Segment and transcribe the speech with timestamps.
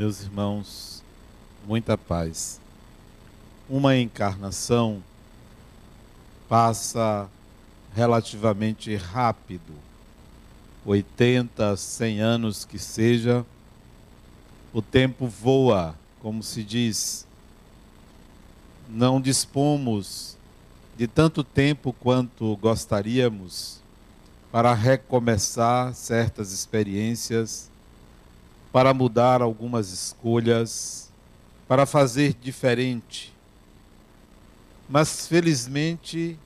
[0.00, 1.02] meus irmãos,
[1.66, 2.58] muita paz.
[3.68, 5.02] Uma encarnação
[6.48, 7.28] passa
[7.94, 9.74] relativamente rápido,
[10.86, 13.44] 80, 100 anos que seja,
[14.72, 17.26] o tempo voa, como se diz.
[18.88, 20.34] Não dispomos
[20.96, 23.82] de tanto tempo quanto gostaríamos
[24.50, 27.70] para recomeçar certas experiências
[28.72, 31.10] para mudar algumas escolhas,
[31.66, 33.32] para fazer diferente.
[34.88, 36.38] Mas felizmente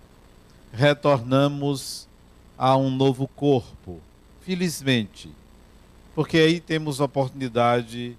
[0.73, 2.09] retornamos
[2.57, 4.01] a um novo corpo.
[4.41, 5.31] Felizmente.
[6.15, 8.17] Porque aí temos oportunidade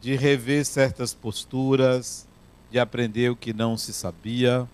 [0.00, 2.26] de rever certas posturas,
[2.70, 4.68] de aprender o que não se sabia.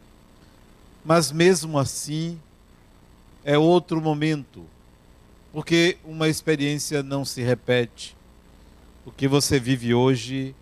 [1.04, 2.38] Mas mesmo assim,
[3.44, 4.64] é outro momento,
[5.52, 8.15] porque uma experiência não se repete
[9.06, 10.52] o que você vive hoje,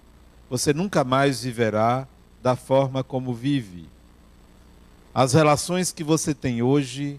[0.50, 2.06] você nunca mais viverá
[2.42, 3.89] da forma como vive.
[5.14, 7.19] As relações que você tem hoje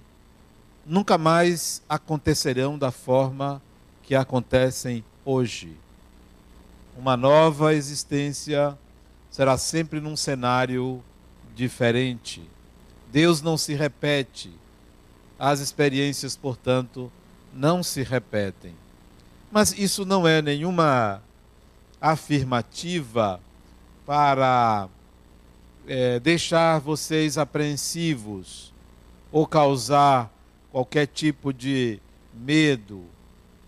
[0.85, 3.59] nunca mais acontecerão da forma
[4.03, 5.75] que acontecem hoje.
[6.95, 8.77] Uma nova existência
[9.31, 11.03] será sempre num cenário
[11.55, 12.47] diferente.
[13.11, 14.51] Deus não se repete.
[15.39, 17.11] As experiências, portanto,
[17.51, 18.75] não se repetem.
[19.55, 21.23] Mas isso não é nenhuma
[22.01, 23.39] afirmativa
[24.05, 24.89] para
[25.87, 28.73] é, deixar vocês apreensivos
[29.31, 30.29] ou causar
[30.73, 32.01] qualquer tipo de
[32.33, 33.05] medo.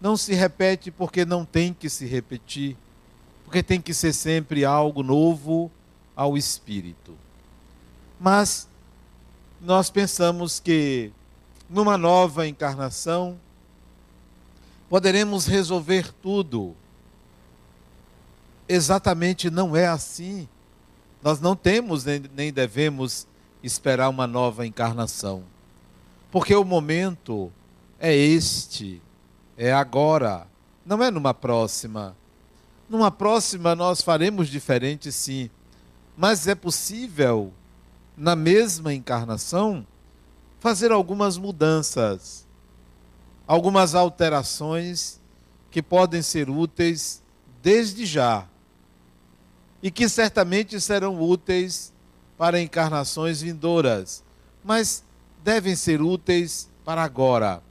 [0.02, 2.76] Não se repete porque não tem que se repetir,
[3.46, 5.72] porque tem que ser sempre algo novo
[6.14, 7.16] ao espírito.
[8.20, 8.68] Mas
[9.62, 11.14] nós pensamos que
[11.70, 13.40] numa nova encarnação
[14.90, 16.76] poderemos resolver tudo.
[18.68, 20.48] Exatamente não é assim.
[21.22, 23.28] Nós não temos nem devemos
[23.64, 25.44] esperar uma nova encarnação.
[26.32, 27.52] Porque o momento
[28.00, 29.02] é este,
[29.58, 30.48] é agora,
[30.86, 32.16] não é numa próxima.
[32.90, 35.50] Numa próxima nós faremos diferente, sim,
[36.16, 37.52] mas é possível,
[38.16, 39.86] na mesma encarnação,
[40.60, 42.47] fazer algumas mudanças
[43.48, 45.20] algumas alterações
[45.72, 47.22] que podem ser úteis
[47.64, 48.46] desde já
[49.82, 51.94] e que certamente serão úteis
[52.38, 54.24] para encarnações vindouras,
[54.64, 55.04] mas
[55.44, 57.64] devem ser úteis para agora.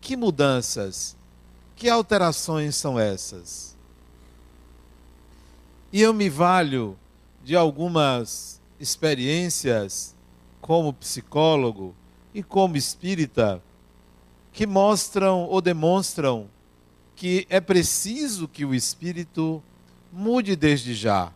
[0.00, 1.16] Que mudanças,
[1.76, 3.76] que alterações são essas?
[5.92, 6.96] E eu me valho
[7.44, 10.14] de algumas experiências
[10.60, 11.94] como psicólogo
[12.34, 13.62] e como espírita
[14.52, 16.48] que mostram ou demonstram
[17.16, 19.62] que é preciso que o espírito
[20.12, 21.32] mude desde já.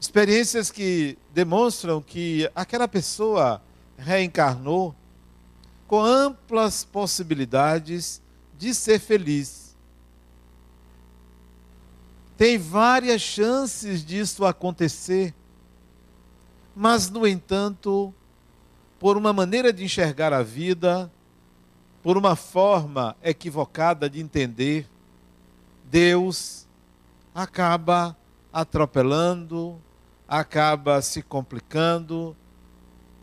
[0.00, 3.62] Experiências que demonstram que aquela pessoa
[3.96, 4.94] reencarnou
[5.86, 8.22] com amplas possibilidades
[8.56, 9.76] de ser feliz.
[12.36, 15.34] Tem várias chances disso acontecer,
[16.74, 18.14] mas, no entanto,
[18.98, 21.12] por uma maneira de enxergar a vida,
[22.02, 24.88] por uma forma equivocada de entender,
[25.84, 26.66] Deus
[27.34, 28.16] acaba
[28.52, 29.78] atropelando,
[30.26, 32.36] acaba se complicando,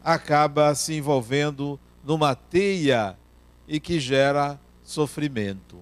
[0.03, 3.17] acaba se envolvendo numa teia
[3.67, 5.77] e que gera sofrimento.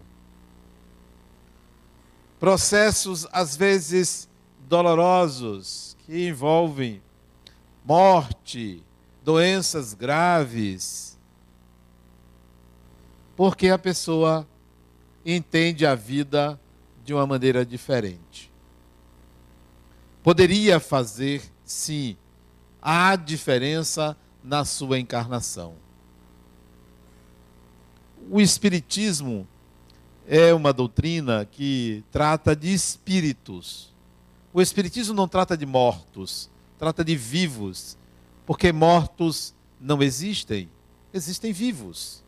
[2.39, 4.29] Processos, às vezes,
[4.67, 7.01] dolorosos, que envolvem
[7.83, 8.83] morte,
[9.23, 11.15] doenças graves,
[13.35, 14.47] porque a pessoa
[15.25, 16.59] entende a vida
[17.03, 18.51] de uma maneira diferente.
[20.23, 22.18] Poderia fazer, sim,
[22.81, 25.75] há diferença na sua encarnação.
[28.30, 29.48] O Espiritismo
[30.27, 33.94] é uma doutrina que trata de espíritos.
[34.51, 36.50] O Espiritismo não trata de mortos,
[36.80, 37.98] trata de vivos,
[38.45, 40.69] porque mortos não existem,
[41.13, 42.25] existem vivos.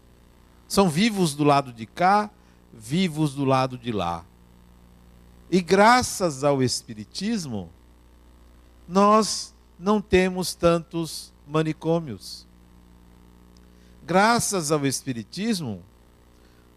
[0.68, 2.30] São vivos do lado de cá,
[2.74, 4.26] vivos do lado de lá.
[5.50, 7.70] E graças ao Espiritismo,
[8.88, 12.46] nós não temos tantos manicômios.
[14.06, 15.84] Graças ao Espiritismo,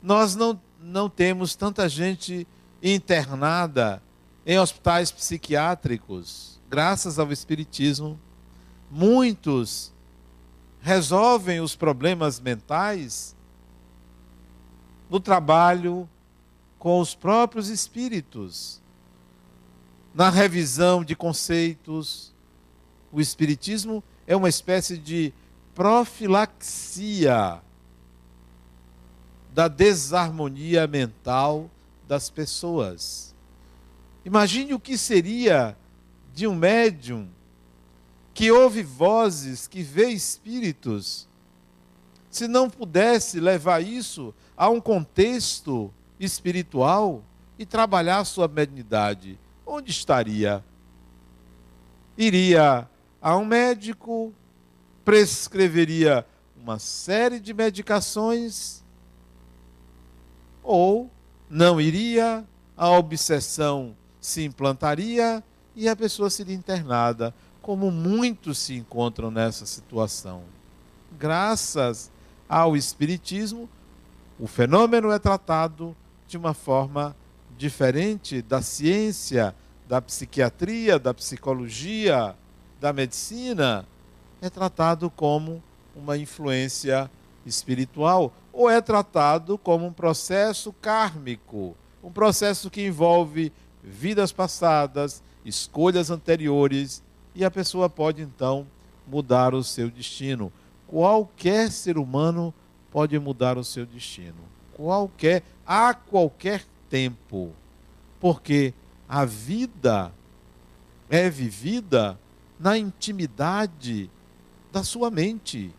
[0.02, 2.46] nós não, não temos tanta gente
[2.82, 4.02] internada
[4.46, 6.60] em hospitais psiquiátricos.
[6.68, 8.18] Graças ao Espiritismo,
[8.90, 9.92] muitos
[10.80, 13.36] resolvem os problemas mentais
[15.10, 16.08] no trabalho
[16.78, 18.80] com os próprios espíritos,
[20.14, 22.32] na revisão de conceitos.
[23.12, 25.34] O Espiritismo é uma espécie de
[25.74, 27.60] profilaxia
[29.52, 31.68] da desarmonia mental
[32.06, 33.34] das pessoas.
[34.24, 35.76] Imagine o que seria
[36.32, 37.28] de um médium
[38.32, 41.28] que ouve vozes, que vê espíritos,
[42.30, 47.24] se não pudesse levar isso a um contexto espiritual
[47.58, 50.62] e trabalhar sua mediunidade, onde estaria?
[52.14, 52.86] Iria
[53.22, 54.34] a um médico,
[55.02, 56.26] prescreveria
[56.62, 58.84] uma série de medicações,
[60.62, 61.10] ou
[61.48, 62.44] não iria,
[62.76, 65.42] a obsessão se implantaria
[65.74, 70.42] e a pessoa seria internada, como muitos se encontram nessa situação.
[71.18, 72.10] Graças
[72.46, 73.66] ao Espiritismo,
[74.40, 75.94] o fenômeno é tratado
[76.26, 77.14] de uma forma
[77.58, 79.54] diferente da ciência,
[79.86, 82.34] da psiquiatria, da psicologia,
[82.80, 83.86] da medicina.
[84.40, 85.62] É tratado como
[85.94, 87.10] uma influência
[87.44, 93.52] espiritual ou é tratado como um processo kármico, um processo que envolve
[93.84, 97.02] vidas passadas, escolhas anteriores
[97.34, 98.66] e a pessoa pode então
[99.06, 100.50] mudar o seu destino.
[100.86, 102.54] Qualquer ser humano
[102.90, 104.38] pode mudar o seu destino.
[104.74, 107.52] Qualquer, a qualquer tempo.
[108.18, 108.74] Porque
[109.08, 110.12] a vida
[111.08, 112.18] é vivida
[112.58, 114.10] na intimidade
[114.72, 115.74] da sua mente.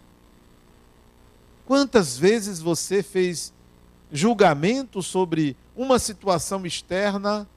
[1.66, 3.54] Quantas vezes você fez
[4.12, 7.48] julgamento sobre uma situação externa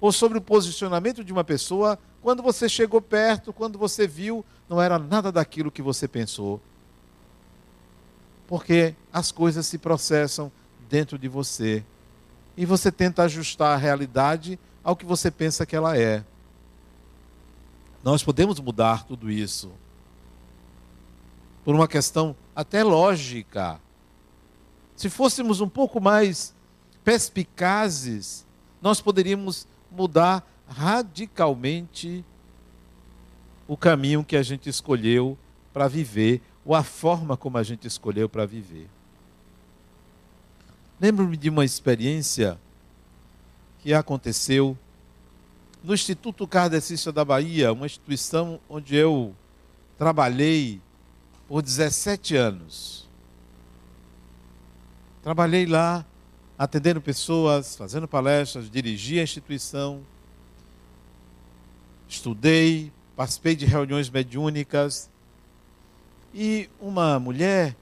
[0.00, 4.80] ou sobre o posicionamento de uma pessoa quando você chegou perto, quando você viu, não
[4.80, 6.60] era nada daquilo que você pensou.
[8.48, 10.50] Porque as coisas se processam
[10.88, 11.84] dentro de você.
[12.56, 16.24] E você tenta ajustar a realidade ao que você pensa que ela é.
[18.02, 19.70] Nós podemos mudar tudo isso.
[21.62, 23.78] Por uma questão até lógica.
[24.96, 26.54] Se fôssemos um pouco mais
[27.04, 28.46] perspicazes,
[28.80, 32.24] nós poderíamos mudar radicalmente
[33.66, 35.36] o caminho que a gente escolheu
[35.72, 38.90] para viver, ou a forma como a gente escolheu para viver.
[41.00, 42.60] Lembro-me de uma experiência
[43.78, 44.76] que aconteceu
[45.82, 49.34] no Instituto Kardecista da Bahia, uma instituição onde eu
[49.96, 50.78] trabalhei
[51.48, 53.08] por 17 anos.
[55.22, 56.04] Trabalhei lá
[56.58, 60.02] atendendo pessoas, fazendo palestras, dirigi a instituição,
[62.06, 65.08] estudei, participei de reuniões mediúnicas.
[66.34, 67.76] E uma mulher,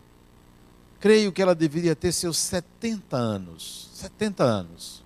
[1.00, 3.90] creio que ela deveria ter seus 70 anos.
[3.94, 5.04] 70 anos.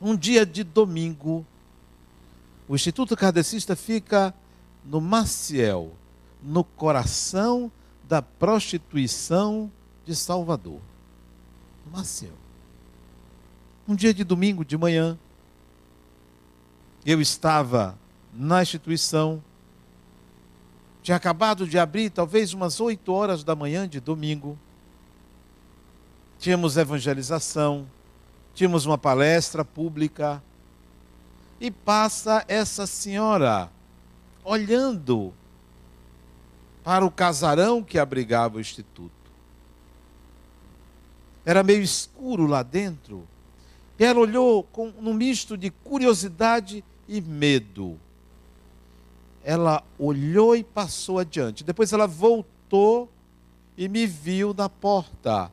[0.00, 1.44] Um dia de domingo,
[2.68, 4.34] o Instituto Kardecista fica
[4.84, 5.92] no Maciel,
[6.42, 7.70] no coração
[8.08, 9.70] da prostituição
[10.04, 10.80] de Salvador.
[11.90, 12.34] Maciel.
[13.88, 15.18] Um dia de domingo de manhã,
[17.04, 17.96] eu estava
[18.32, 19.42] na instituição,
[21.06, 24.58] tinha acabado de abrir, talvez umas 8 horas da manhã de domingo.
[26.36, 27.86] Tínhamos evangelização,
[28.52, 30.42] tínhamos uma palestra pública.
[31.60, 33.70] E passa essa senhora
[34.42, 35.32] olhando
[36.82, 39.12] para o casarão que abrigava o instituto.
[41.44, 43.28] Era meio escuro lá dentro.
[43.96, 47.96] E ela olhou com um misto de curiosidade e medo.
[49.48, 51.62] Ela olhou e passou adiante.
[51.62, 53.08] Depois ela voltou
[53.78, 55.52] e me viu na porta.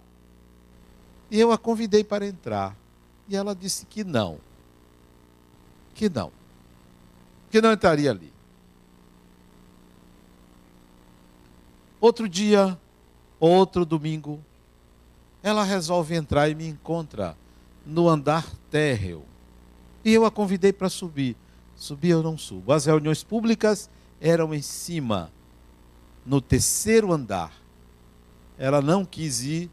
[1.30, 2.76] E eu a convidei para entrar.
[3.30, 4.40] E ela disse que não.
[5.94, 6.32] Que não.
[7.52, 8.34] Que não entraria ali.
[12.02, 12.76] Outro dia,
[13.40, 14.44] outro domingo,
[15.44, 17.38] ela resolve entrar e me encontra
[17.86, 19.24] no andar térreo.
[20.04, 21.38] E eu a convidei para subir.
[21.84, 22.72] Subir eu não subo.
[22.72, 23.90] As reuniões públicas
[24.22, 25.30] eram em cima,
[26.25, 27.52] no terceiro andar.
[28.58, 29.70] Ela não quis ir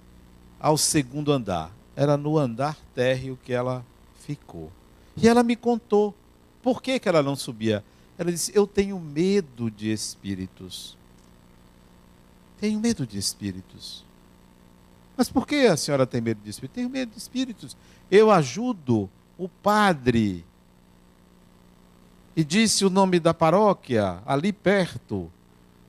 [0.59, 1.71] ao segundo andar.
[1.95, 3.87] Era no andar térreo que ela
[4.26, 4.73] ficou.
[5.17, 6.12] E ela me contou
[6.64, 7.85] por que, que ela não subia.
[8.19, 10.99] Ela disse: Eu tenho medo de espíritos.
[12.59, 14.05] Tenho medo de espíritos.
[15.17, 16.75] Mas por que a senhora tem medo de espíritos?
[16.75, 17.76] Tenho medo de espíritos.
[18.11, 20.45] Eu ajudo o padre.
[22.37, 25.30] E disse o nome da paróquia, ali perto,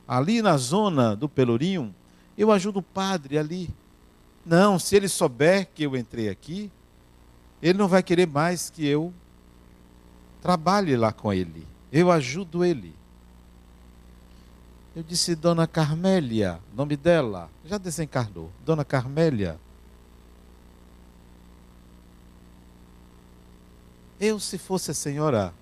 [0.07, 1.93] ali na zona do Pelourinho.
[2.37, 3.69] Eu ajudo o padre ali.
[4.45, 6.71] Não, se ele souber que eu entrei aqui,
[7.61, 9.13] ele não vai querer mais que eu
[10.41, 11.67] Trabalhe lá com ele.
[11.91, 12.95] Eu ajudo ele.
[14.95, 18.51] Eu disse, Dona Carmélia, nome dela, já desencarnou.
[18.65, 19.59] Dona Carmélia.
[24.19, 25.53] Eu, se fosse a senhora,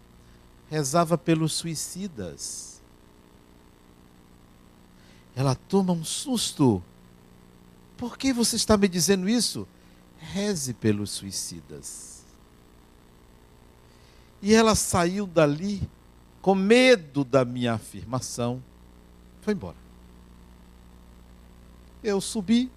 [0.70, 2.82] rezava pelos suicidas.
[5.36, 6.84] Ela toma um susto.
[7.98, 9.68] Por que você está me dizendo isso?
[10.18, 12.24] Reze pelos suicidas.
[14.42, 15.90] E ela saiu dali
[16.42, 18.64] com medo da minha afirmação
[19.42, 19.78] foi embora.
[22.04, 22.72] Eu subi,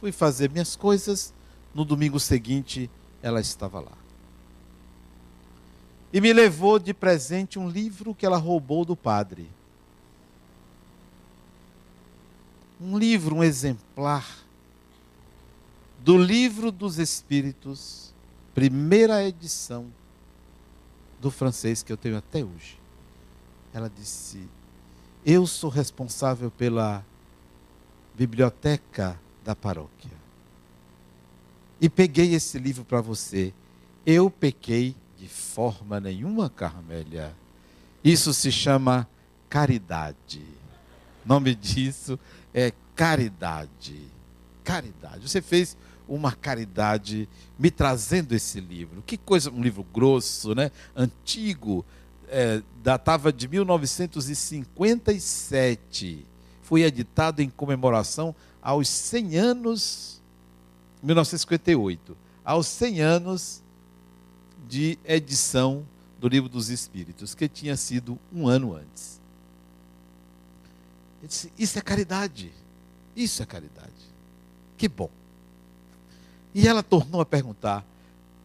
[0.00, 1.32] fui fazer minhas coisas.
[1.74, 2.90] No domingo seguinte,
[3.22, 3.92] ela estava lá.
[6.16, 9.50] E me levou de presente um livro que ela roubou do padre.
[12.80, 14.26] Um livro, um exemplar
[15.98, 18.14] do Livro dos Espíritos,
[18.54, 19.92] primeira edição
[21.20, 22.80] do francês que eu tenho até hoje.
[23.74, 24.48] Ela disse:
[25.22, 27.04] eu sou responsável pela
[28.14, 30.16] biblioteca da paróquia.
[31.78, 33.52] E peguei esse livro para você.
[34.06, 37.34] Eu pequei de forma nenhuma, Carmélia.
[38.04, 39.08] Isso se chama
[39.48, 40.44] caridade.
[41.24, 42.18] O nome disso
[42.52, 43.98] é caridade.
[44.62, 45.26] Caridade.
[45.28, 45.76] Você fez
[46.08, 49.02] uma caridade me trazendo esse livro.
[49.04, 50.70] Que coisa, um livro grosso, né?
[50.94, 51.84] Antigo,
[52.28, 56.26] é, datava de 1957.
[56.62, 60.20] Foi editado em comemoração aos 100 anos,
[61.02, 63.62] 1958, aos 100 anos
[64.68, 65.86] de edição
[66.18, 69.20] do Livro dos Espíritos, que tinha sido um ano antes.
[71.20, 72.52] Ele disse: Isso é caridade.
[73.14, 73.92] Isso é caridade.
[74.76, 75.10] Que bom.
[76.54, 77.84] E ela tornou a perguntar: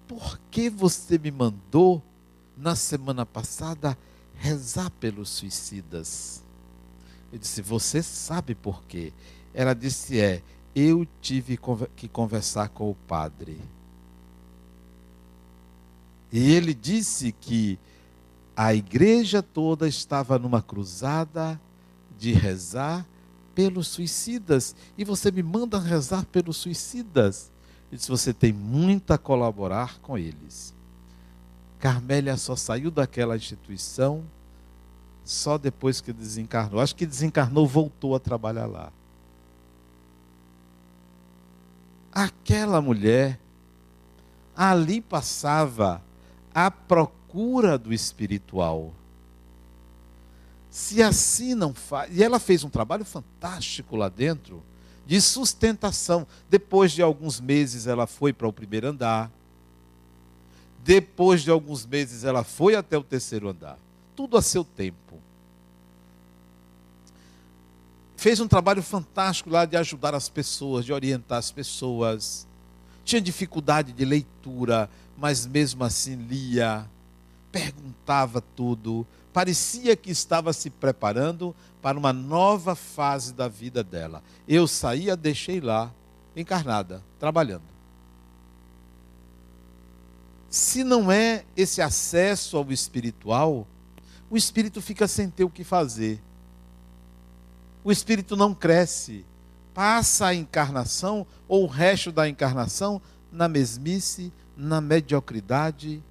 [0.07, 2.01] Por que você me mandou
[2.61, 3.97] na semana passada,
[4.35, 6.43] rezar pelos suicidas.
[7.33, 9.11] Eu disse: Você sabe por quê?
[9.53, 10.41] Ela disse: É,
[10.75, 11.57] eu tive
[11.95, 13.59] que conversar com o padre.
[16.31, 17.77] E ele disse que
[18.55, 21.59] a igreja toda estava numa cruzada
[22.17, 23.05] de rezar
[23.53, 24.75] pelos suicidas.
[24.97, 27.51] E você me manda rezar pelos suicidas.
[27.89, 30.73] Ele disse: Você tem muito a colaborar com eles.
[31.79, 34.23] Carmélia só saiu daquela instituição
[35.23, 36.79] só depois que desencarnou.
[36.79, 38.91] Acho que desencarnou, voltou a trabalhar lá.
[42.11, 43.39] Aquela mulher
[44.55, 46.01] ali passava
[46.53, 48.93] à procura do espiritual.
[50.69, 52.15] Se assim não faz.
[52.17, 54.63] E ela fez um trabalho fantástico lá dentro,
[55.05, 56.25] de sustentação.
[56.49, 59.29] Depois de alguns meses, ela foi para o primeiro andar.
[60.83, 63.77] Depois de alguns meses, ela foi até o terceiro andar.
[64.15, 65.19] Tudo a seu tempo.
[68.15, 72.47] Fez um trabalho fantástico lá de ajudar as pessoas, de orientar as pessoas.
[73.03, 76.89] Tinha dificuldade de leitura, mas mesmo assim lia,
[77.51, 79.05] perguntava tudo.
[79.33, 84.23] Parecia que estava se preparando para uma nova fase da vida dela.
[84.47, 85.91] Eu saía, deixei lá,
[86.35, 87.63] encarnada, trabalhando.
[90.49, 93.65] Se não é esse acesso ao espiritual,
[94.29, 96.21] o espírito fica sem ter o que fazer.
[97.83, 99.25] O espírito não cresce.
[99.73, 103.01] Passa a encarnação ou o resto da encarnação
[103.31, 106.03] na mesmice, na mediocridade,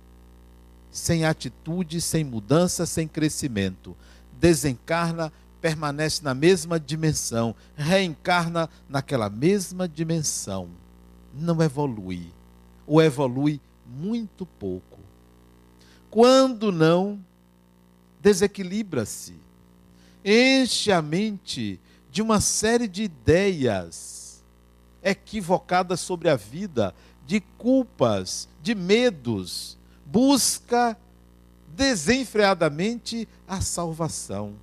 [0.90, 3.97] sem atitude, sem mudança, sem crescimento.
[4.38, 10.69] Desencarna, permanece na mesma dimensão, reencarna naquela mesma dimensão.
[11.35, 12.33] Não evolui.
[12.87, 14.99] Ou evolui muito pouco.
[16.11, 17.21] Quando não,
[18.21, 19.35] desequilibra-se,
[20.25, 21.79] enche a mente
[22.11, 24.43] de uma série de ideias
[25.02, 26.95] equivocadas sobre a vida,
[27.26, 30.97] de culpas, de medos, busca
[31.69, 34.55] desenfreadamente a salvação.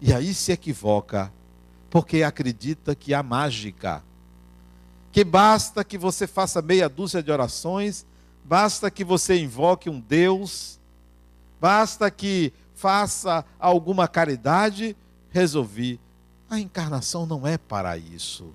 [0.00, 1.32] E aí se equivoca,
[1.90, 4.02] porque acredita que há mágica,
[5.12, 8.04] que basta que você faça meia dúzia de orações
[8.44, 10.78] basta que você invoque um Deus,
[11.58, 14.94] basta que faça alguma caridade,
[15.30, 15.98] resolvi.
[16.54, 18.46] A encarnação não é para isso.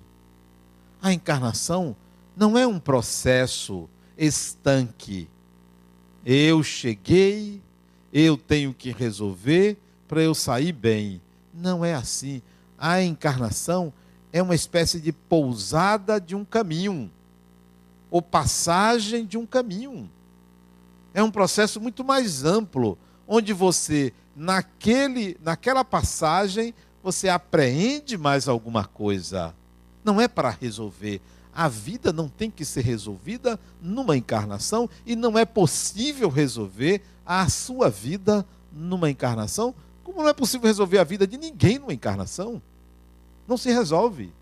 [1.02, 1.94] A encarnação
[2.34, 5.28] não é um processo estanque.
[6.24, 7.60] Eu cheguei,
[8.10, 9.76] eu tenho que resolver
[10.08, 11.20] para eu sair bem.
[11.52, 12.40] Não é assim.
[12.78, 13.92] A encarnação
[14.32, 17.10] é uma espécie de pousada de um caminho
[18.10, 20.10] ou passagem de um caminho.
[21.12, 22.96] É um processo muito mais amplo,
[23.28, 29.54] onde você, naquele, naquela passagem, você apreende mais alguma coisa.
[30.04, 31.20] Não é para resolver.
[31.54, 37.48] A vida não tem que ser resolvida numa encarnação e não é possível resolver a
[37.48, 42.62] sua vida numa encarnação, como não é possível resolver a vida de ninguém numa encarnação.
[43.48, 44.32] Não se resolve.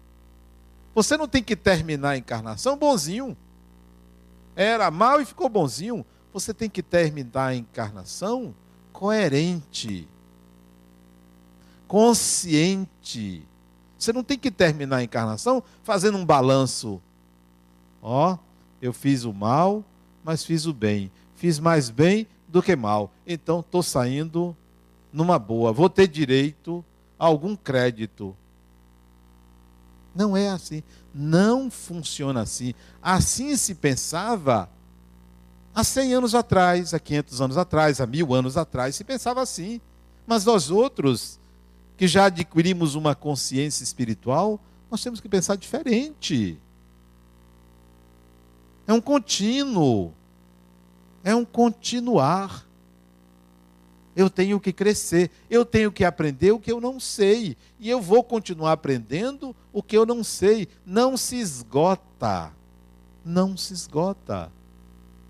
[0.94, 3.36] Você não tem que terminar a encarnação bonzinho.
[4.54, 6.04] Era mal e ficou bonzinho.
[6.32, 8.54] Você tem que terminar a encarnação
[8.92, 10.08] coerente,
[11.88, 13.42] consciente.
[13.98, 17.00] Você não tem que terminar a encarnação fazendo um balanço.
[18.00, 18.38] Ó, oh,
[18.80, 19.84] eu fiz o mal,
[20.22, 21.10] mas fiz o bem.
[21.34, 23.10] Fiz mais bem do que mal.
[23.26, 24.56] Então estou saindo
[25.12, 25.72] numa boa.
[25.72, 26.84] Vou ter direito
[27.18, 28.36] a algum crédito.
[30.14, 30.82] Não é assim.
[31.12, 32.74] Não funciona assim.
[33.02, 34.70] Assim se pensava
[35.74, 39.80] há 100 anos atrás, há 500 anos atrás, há mil anos atrás, se pensava assim.
[40.26, 41.38] Mas nós outros,
[41.98, 46.56] que já adquirimos uma consciência espiritual, nós temos que pensar diferente.
[48.86, 50.14] É um contínuo.
[51.24, 52.64] É um continuar.
[54.14, 58.00] Eu tenho que crescer, eu tenho que aprender o que eu não sei, e eu
[58.00, 60.68] vou continuar aprendendo o que eu não sei.
[60.86, 62.52] Não se esgota.
[63.24, 64.52] Não se esgota.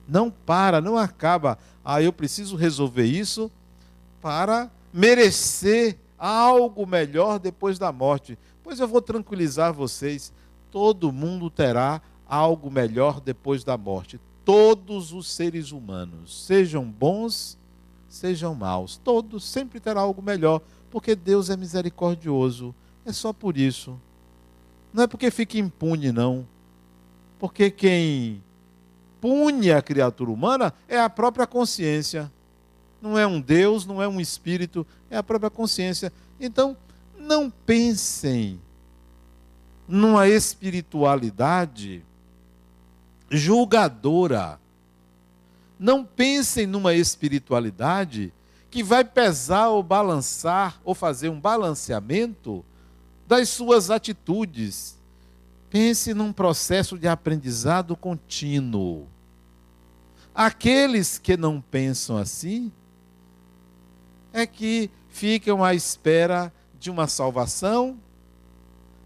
[0.06, 1.58] Não para, não acaba.
[1.82, 3.50] Ah, eu preciso resolver isso
[4.20, 8.38] para merecer algo melhor depois da morte.
[8.62, 10.32] Pois eu vou tranquilizar vocês:
[10.70, 14.20] todo mundo terá algo melhor depois da morte.
[14.44, 17.58] Todos os seres humanos, sejam bons,
[18.08, 22.74] sejam maus, todos sempre terá algo melhor, porque Deus é misericordioso.
[23.04, 23.98] É só por isso.
[24.92, 26.46] Não é porque fica impune, não.
[27.38, 28.42] Porque quem
[29.20, 32.30] pune a criatura humana é a própria consciência.
[33.00, 36.12] Não é um Deus, não é um espírito, é a própria consciência.
[36.40, 36.76] Então,
[37.16, 38.60] não pensem
[39.86, 42.04] numa espiritualidade
[43.30, 44.60] julgadora.
[45.78, 48.32] Não pensem numa espiritualidade
[48.70, 52.64] que vai pesar ou balançar ou fazer um balanceamento
[53.26, 54.98] das suas atitudes,
[55.70, 59.06] Pense num processo de aprendizado contínuo.
[60.34, 62.72] Aqueles que não pensam assim
[64.38, 67.98] é que ficam à espera de uma salvação.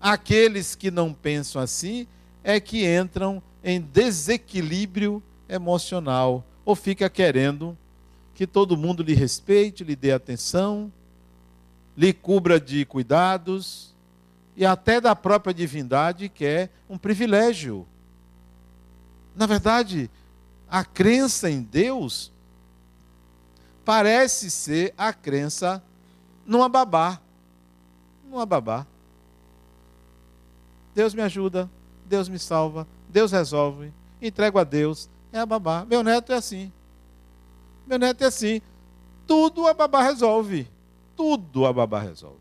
[0.00, 2.06] Aqueles que não pensam assim
[2.42, 7.76] é que entram em desequilíbrio emocional ou fica querendo
[8.34, 10.92] que todo mundo lhe respeite, lhe dê atenção,
[11.96, 13.94] lhe cubra de cuidados
[14.56, 17.86] e até da própria divindade, que é um privilégio.
[19.34, 20.10] Na verdade,
[20.68, 22.32] a crença em Deus
[23.84, 25.82] parece ser a crença
[26.46, 27.20] numa babá.
[28.28, 28.86] Numa babá.
[30.94, 31.70] Deus me ajuda,
[32.06, 35.84] Deus me salva, Deus resolve, entrego a Deus, é a babá.
[35.84, 36.70] Meu neto é assim.
[37.86, 38.60] Meu neto é assim.
[39.26, 40.68] Tudo a babá resolve.
[41.16, 42.36] Tudo a babá resolve.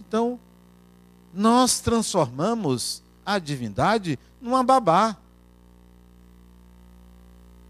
[0.00, 0.38] Então,
[1.32, 5.16] nós transformamos a divindade numa babá.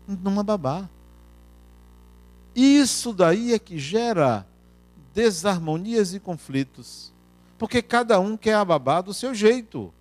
[0.07, 0.89] Numa babá.
[2.55, 4.47] Isso daí é que gera
[5.15, 7.13] desarmonias e conflitos.
[7.59, 9.93] Porque cada um quer a babá do seu jeito.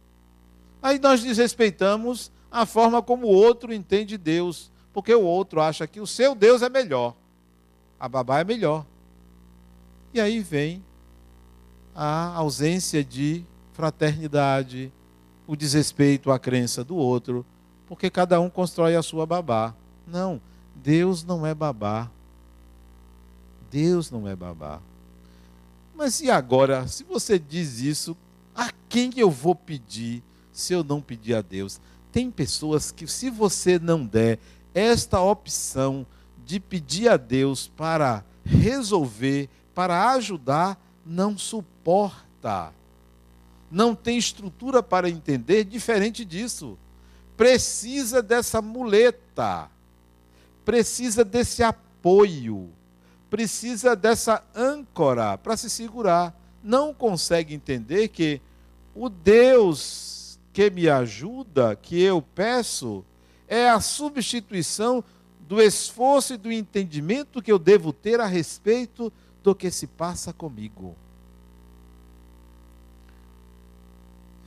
[0.81, 4.71] Aí nós desrespeitamos a forma como o outro entende Deus.
[4.93, 7.15] Porque o outro acha que o seu Deus é melhor.
[7.99, 8.85] A babá é melhor.
[10.13, 10.83] E aí vem
[11.95, 14.91] a ausência de fraternidade,
[15.47, 17.45] o desrespeito à crença do outro,
[17.87, 19.73] porque cada um constrói a sua babá.
[20.05, 20.41] Não,
[20.75, 22.09] Deus não é babá.
[23.71, 24.81] Deus não é babá.
[25.95, 28.15] Mas e agora, se você diz isso,
[28.53, 31.79] a quem eu vou pedir se eu não pedir a Deus?
[32.11, 34.37] Tem pessoas que, se você não der
[34.73, 36.05] esta opção
[36.45, 42.73] de pedir a Deus para resolver, para ajudar, não suporta.
[43.71, 46.77] Não tem estrutura para entender diferente disso.
[47.37, 49.69] Precisa dessa muleta.
[50.65, 52.69] Precisa desse apoio.
[53.31, 56.39] Precisa dessa âncora para se segurar.
[56.61, 58.39] Não consegue entender que
[58.93, 63.05] o Deus que me ajuda, que eu peço,
[63.47, 65.03] é a substituição
[65.47, 70.31] do esforço e do entendimento que eu devo ter a respeito do que se passa
[70.31, 70.95] comigo.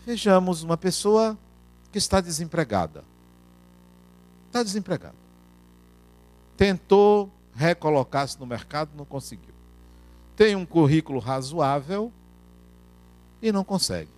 [0.07, 1.39] Vejamos uma pessoa
[1.91, 3.03] que está desempregada.
[4.47, 5.17] Está desempregada.
[6.57, 9.55] tentou recolocar-se no mercado, não conseguiu.
[10.37, 12.13] Tem um currículo razoável
[13.41, 14.11] e não consegue.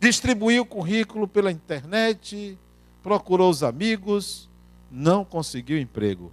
[0.00, 2.58] Distribuiu o currículo pela internet,
[3.02, 4.48] procurou os amigos,
[4.90, 6.32] não conseguiu emprego.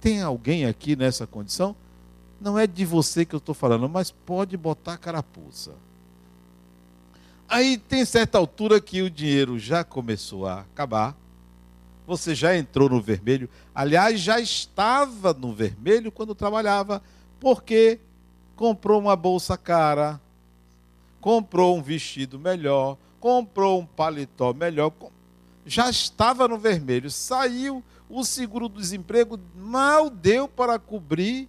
[0.00, 1.74] Tem alguém aqui nessa condição?
[2.40, 5.74] Não é de você que eu estou falando, mas pode botar carapuça.
[7.48, 11.16] Aí tem certa altura que o dinheiro já começou a acabar.
[12.10, 13.48] Você já entrou no vermelho.
[13.72, 17.00] Aliás, já estava no vermelho quando trabalhava,
[17.38, 18.00] porque
[18.56, 20.20] comprou uma bolsa cara,
[21.20, 24.92] comprou um vestido melhor, comprou um paletó melhor,
[25.64, 27.08] já estava no vermelho.
[27.12, 31.48] Saiu o seguro-desemprego, mal deu para cobrir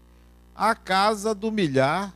[0.55, 2.15] a casa do milhar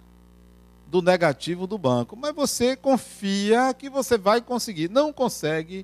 [0.86, 2.16] do negativo do banco.
[2.16, 4.88] Mas você confia que você vai conseguir.
[4.88, 5.84] Não consegue.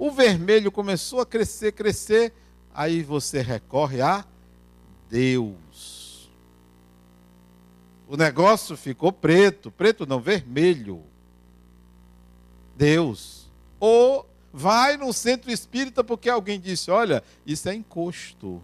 [0.00, 2.32] O vermelho começou a crescer, crescer.
[2.72, 4.24] Aí você recorre a
[5.10, 6.30] Deus.
[8.08, 11.02] O negócio ficou preto, preto não, vermelho.
[12.74, 13.50] Deus.
[13.78, 18.62] Ou vai no centro espírita porque alguém disse: olha, isso é encosto.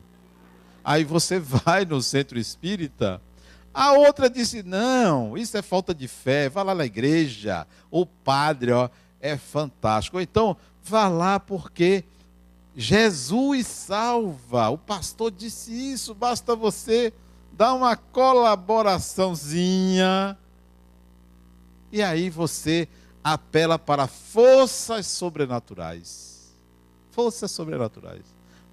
[0.82, 3.20] Aí você vai no centro espírita
[3.76, 7.66] a outra disse: não, isso é falta de fé, vá lá na igreja.
[7.90, 8.88] O padre ó,
[9.20, 10.16] é fantástico.
[10.16, 12.04] Ou então, vá lá porque
[12.74, 14.70] Jesus salva.
[14.70, 17.12] O pastor disse isso, basta você
[17.52, 20.38] dar uma colaboraçãozinha.
[21.90, 22.88] E aí você
[23.22, 26.54] apela para forças sobrenaturais.
[27.10, 28.24] Forças sobrenaturais.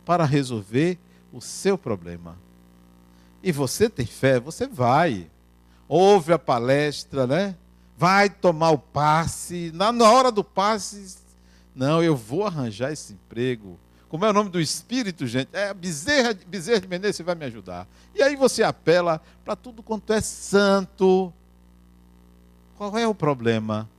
[0.05, 0.99] Para resolver
[1.31, 2.37] o seu problema
[3.43, 5.29] e você tem fé, você vai.
[5.87, 7.55] Ouve a palestra, né?
[7.97, 9.69] Vai tomar o passe.
[9.73, 11.17] Na, na hora do passe,
[11.75, 13.79] não, eu vou arranjar esse emprego.
[14.09, 15.49] Como é o nome do Espírito, gente?
[15.53, 17.87] É Bezerra, Bezerra de Menezes vai me ajudar.
[18.13, 21.33] E aí você apela para tudo quanto é santo.
[22.77, 23.89] Qual é o problema?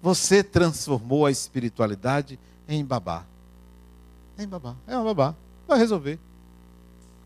[0.00, 3.26] Você transformou a espiritualidade em babá.
[4.38, 4.74] Em babá.
[4.86, 5.34] É uma babá.
[5.68, 6.18] Vai resolver.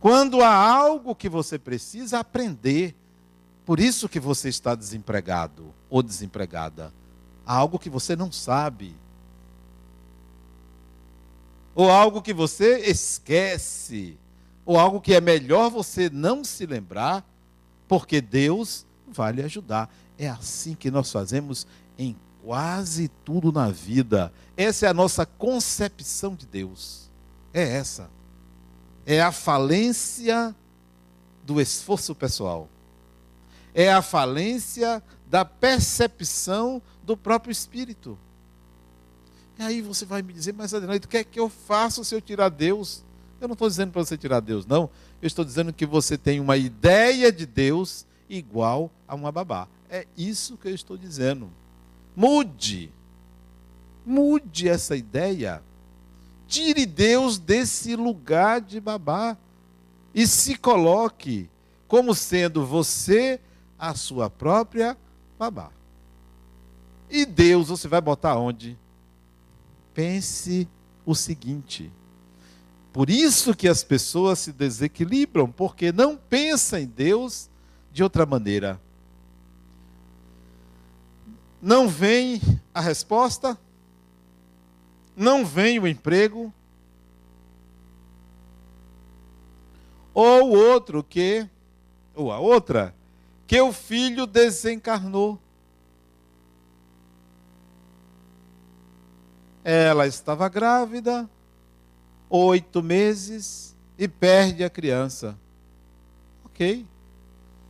[0.00, 2.96] Quando há algo que você precisa aprender,
[3.64, 6.92] por isso que você está desempregado ou desempregada,
[7.46, 8.94] há algo que você não sabe.
[11.74, 14.16] Ou algo que você esquece,
[14.64, 17.24] ou algo que é melhor você não se lembrar,
[17.88, 19.92] porque Deus vai lhe ajudar.
[20.18, 21.66] É assim que nós fazemos
[21.98, 24.32] em quase tudo na vida.
[24.56, 27.10] Essa é a nossa concepção de Deus.
[27.52, 28.08] É essa
[29.06, 30.54] é a falência
[31.44, 32.68] do esforço pessoal.
[33.74, 38.18] É a falência da percepção do próprio espírito.
[39.58, 42.14] E aí você vai me dizer, mas Adelaide, o que é que eu faço se
[42.14, 43.04] eu tirar Deus?
[43.40, 44.90] Eu não estou dizendo para você tirar Deus, não.
[45.22, 49.68] Eu estou dizendo que você tem uma ideia de Deus igual a uma babá.
[49.88, 51.50] É isso que eu estou dizendo.
[52.16, 52.90] Mude.
[54.04, 55.62] Mude essa ideia.
[56.46, 59.36] Tire Deus desse lugar de babá
[60.14, 61.48] e se coloque
[61.86, 63.40] como sendo você
[63.78, 64.96] a sua própria
[65.38, 65.70] babá.
[67.10, 68.76] E Deus você vai botar onde?
[69.94, 70.68] Pense
[71.06, 71.90] o seguinte:
[72.94, 77.50] por isso que as pessoas se desequilibram, porque não pensam em Deus
[77.92, 78.80] de outra maneira.
[81.60, 82.40] Não vem
[82.72, 83.58] a resposta,
[85.16, 86.54] não vem o emprego.
[90.14, 91.48] Ou outro que,
[92.14, 92.94] ou a outra,
[93.44, 95.40] que o filho desencarnou.
[99.64, 101.28] Ela estava grávida,
[102.28, 105.36] oito meses, e perde a criança.
[106.44, 106.86] Ok.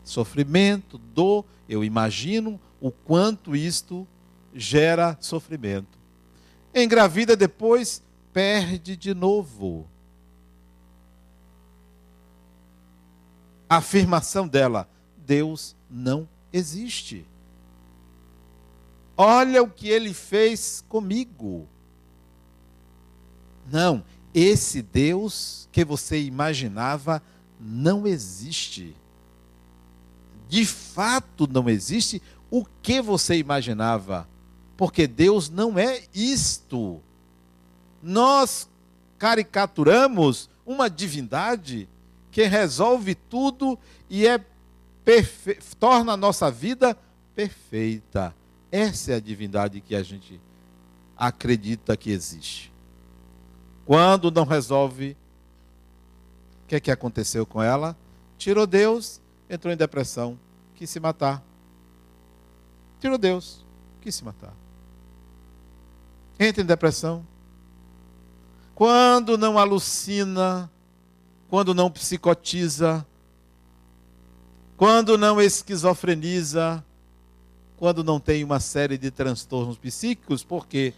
[0.03, 4.07] Sofrimento, dor, eu imagino o quanto isto
[4.53, 6.05] gera sofrimento
[6.75, 8.03] engravida depois,
[8.33, 9.89] perde de novo.
[13.69, 17.25] A afirmação dela: Deus não existe.
[19.17, 21.69] Olha o que ele fez comigo.
[23.71, 27.23] Não, esse Deus que você imaginava
[27.61, 28.95] não existe.
[30.49, 34.29] De fato não existe o que você imaginava.
[34.77, 37.01] Porque Deus não é isto.
[38.03, 38.69] Nós
[39.19, 41.89] caricaturamos uma divindade
[42.31, 43.79] que resolve tudo
[44.11, 44.45] e é
[45.05, 45.59] perfe...
[45.79, 46.99] torna a nossa vida
[47.35, 48.35] perfeita.
[48.71, 50.41] Essa é a divindade que a gente
[51.17, 52.74] acredita que existe.
[53.85, 55.17] Quando não resolve,
[56.65, 57.95] O que é que aconteceu com ela?
[58.39, 59.21] Tirou Deus,
[59.51, 60.39] entrou em depressão,
[60.75, 61.43] quis se matar.
[62.99, 63.63] Tirou Deus,
[64.01, 64.55] quis se matar.
[66.41, 67.25] Entra em depressão.
[68.75, 70.71] Quando não alucina,
[71.51, 73.07] quando não psicotiza,
[74.77, 76.83] quando não esquizofreniza,
[77.77, 80.95] quando não tem uma série de transtornos psíquicos, por quê?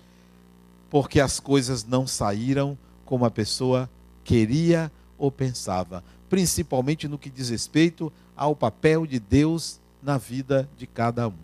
[0.96, 3.87] Porque as coisas não saíram como a pessoa
[4.24, 10.87] queria ou pensava, principalmente no que diz respeito ao papel de Deus na vida de
[10.87, 11.37] cada um.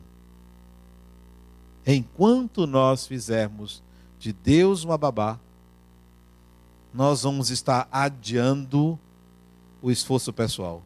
[1.87, 3.83] Enquanto nós fizermos
[4.19, 5.38] de Deus uma babá,
[6.91, 8.99] nós vamos estar adiando
[9.83, 10.83] o esforço pessoal.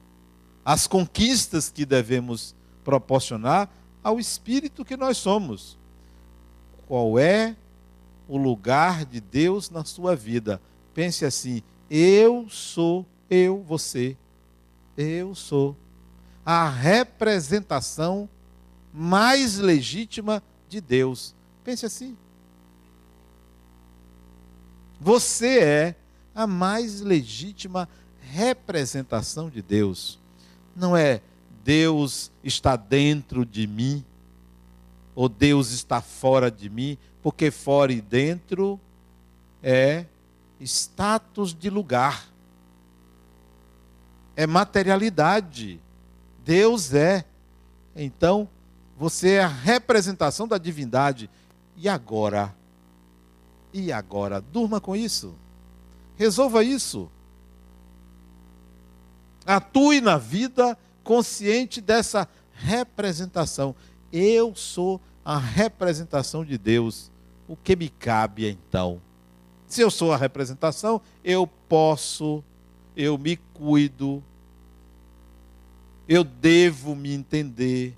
[0.64, 2.52] As conquistas que devemos
[2.82, 3.70] proporcionar
[4.02, 5.78] ao espírito que nós somos.
[6.88, 7.54] Qual é
[8.28, 10.60] o lugar de Deus na sua vida?
[10.94, 14.16] Pense assim: eu sou, eu, você,
[14.96, 15.76] eu sou
[16.44, 18.28] a representação
[18.92, 21.34] mais legítima de Deus.
[21.64, 22.16] Pense assim.
[25.00, 25.94] Você é
[26.34, 27.88] a mais legítima
[28.20, 30.18] representação de Deus.
[30.74, 31.20] Não é
[31.64, 34.04] Deus está dentro de mim,
[35.16, 38.78] ou Deus está fora de mim, porque fora e dentro
[39.62, 40.04] é
[40.60, 42.28] status de lugar,
[44.36, 45.80] é materialidade.
[46.44, 47.24] Deus é.
[47.96, 48.46] Então,
[48.98, 51.30] você é a representação da divindade.
[51.76, 52.54] E agora?
[53.72, 54.38] E agora?
[54.40, 55.34] Durma com isso.
[56.16, 57.10] Resolva isso.
[59.46, 63.74] Atue na vida consciente dessa representação.
[64.18, 67.10] Eu sou a representação de Deus.
[67.46, 68.98] O que me cabe então?
[69.66, 72.42] Se eu sou a representação, eu posso,
[72.96, 74.24] eu me cuido,
[76.08, 77.94] eu devo me entender,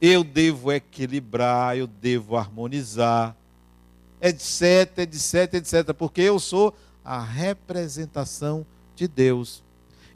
[0.00, 3.36] eu devo equilibrar, eu devo harmonizar,
[4.22, 6.74] etc, etc, etc, porque eu sou
[7.04, 8.64] a representação
[8.96, 9.62] de Deus.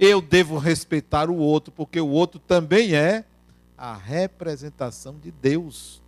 [0.01, 3.27] Eu devo respeitar o outro, porque o outro também é
[3.83, 6.01] a representação de Deus.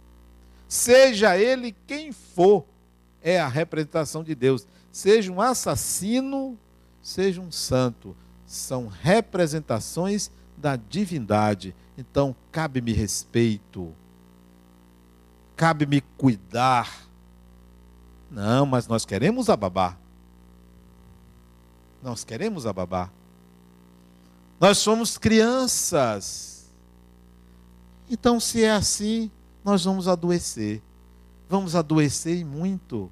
[0.68, 2.64] Seja ele quem for,
[3.20, 4.64] é a representação de Deus.
[4.92, 6.56] Seja um assassino,
[7.02, 11.74] seja um santo, são representações da divindade.
[11.98, 13.92] Então, cabe-me respeito,
[15.56, 17.08] cabe-me cuidar.
[18.30, 19.96] Não, mas nós queremos a babá.
[22.00, 23.10] Nós queremos a babá.
[24.60, 26.53] Nós somos crianças.
[28.14, 29.28] Então, se é assim,
[29.64, 30.80] nós vamos adoecer.
[31.48, 33.10] Vamos adoecer e muito.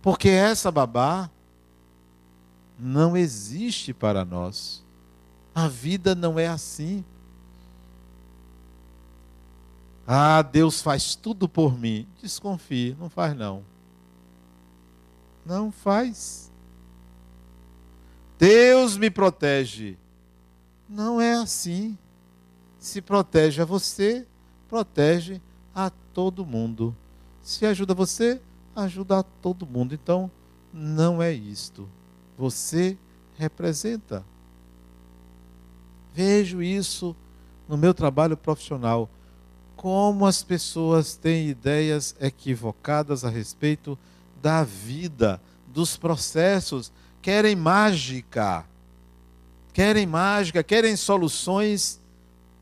[0.00, 1.28] Porque essa babá
[2.78, 4.84] não existe para nós.
[5.52, 7.04] A vida não é assim.
[10.06, 12.06] Ah, Deus faz tudo por mim.
[12.22, 13.64] Desconfie, não faz não.
[15.44, 16.52] Não faz.
[18.38, 19.98] Deus me protege.
[20.88, 21.98] Não é assim.
[22.80, 24.26] Se protege a você,
[24.66, 25.38] protege
[25.74, 26.96] a todo mundo.
[27.42, 28.40] Se ajuda você,
[28.74, 29.94] ajuda a todo mundo.
[29.94, 30.30] Então,
[30.72, 31.86] não é isto.
[32.38, 32.96] Você
[33.36, 34.24] representa.
[36.14, 37.14] Vejo isso
[37.68, 39.10] no meu trabalho profissional.
[39.76, 43.98] Como as pessoas têm ideias equivocadas a respeito
[44.40, 46.90] da vida, dos processos,
[47.20, 48.64] querem mágica,
[49.72, 51.99] querem mágica, querem soluções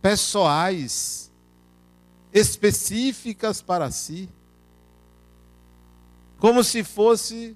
[0.08, 1.30] pessoais,
[2.32, 4.26] específicas para si,
[6.38, 7.54] como se fosse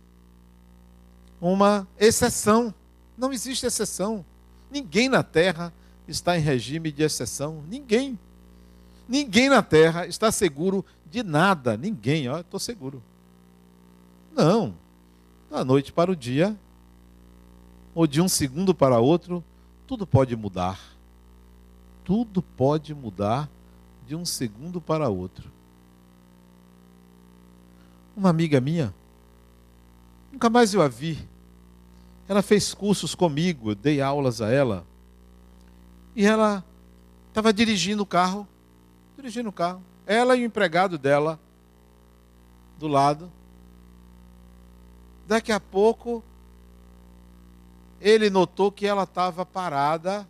[1.41, 2.75] uma exceção.
[3.17, 4.23] Não existe exceção.
[4.71, 5.73] Ninguém na terra
[6.07, 7.65] está em regime de exceção.
[7.71, 8.19] Ninguém.
[9.09, 11.75] Ninguém na terra está seguro de nada.
[11.75, 13.03] Ninguém, ó, estou seguro.
[14.31, 14.75] Não.
[15.51, 16.55] Da noite para o dia,
[17.95, 19.43] ou de um segundo para outro,
[19.87, 20.92] tudo pode mudar.
[22.05, 23.49] Tudo pode mudar
[24.07, 25.51] de um segundo para outro.
[28.17, 28.93] Uma amiga minha,
[30.31, 31.19] nunca mais eu a vi.
[32.29, 34.85] Ela fez cursos comigo, eu dei aulas a ela.
[36.15, 36.65] E ela
[37.29, 38.47] estava dirigindo o carro,
[39.17, 39.83] dirigindo o carro.
[40.07, 41.39] Ela e o empregado dela
[42.79, 43.31] do lado.
[45.27, 46.23] Daqui a pouco,
[48.01, 50.29] ele notou que ela estava parada.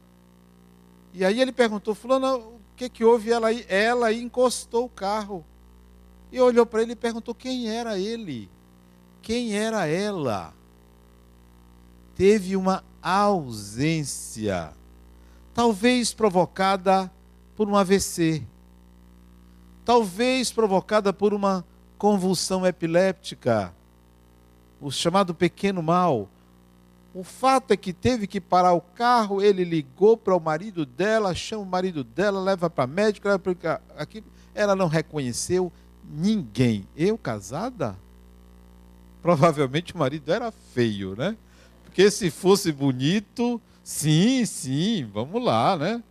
[1.13, 3.31] E aí ele perguntou: Fulano, o que, que houve?
[3.31, 5.45] Ela, ela encostou o carro.
[6.31, 8.49] E olhou para ele e perguntou quem era ele.
[9.21, 10.55] Quem era ela?
[12.15, 14.73] teve uma ausência,
[15.55, 17.11] talvez provocada
[17.57, 18.45] por um AVC,
[19.85, 21.65] talvez provocada por uma
[21.99, 23.75] convulsão epiléptica,
[24.81, 26.29] o chamado pequeno mal.
[27.15, 31.35] O fato é que teve que parar o carro, ele ligou para o marido dela,
[31.35, 34.25] chama o marido dela, leva para médico, leva para aqui.
[34.55, 35.71] Ela não reconheceu
[36.05, 36.87] ninguém.
[36.97, 37.97] Eu casada?
[39.21, 41.37] Provavelmente o marido era feio, né?
[41.85, 46.03] Porque se fosse bonito, sim, sim, vamos lá, né?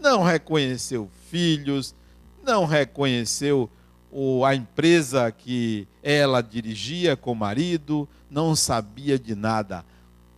[0.00, 1.94] Não reconheceu filhos,
[2.42, 3.70] não reconheceu
[4.12, 9.84] o, a empresa que ela dirigia com o marido, não sabia de nada.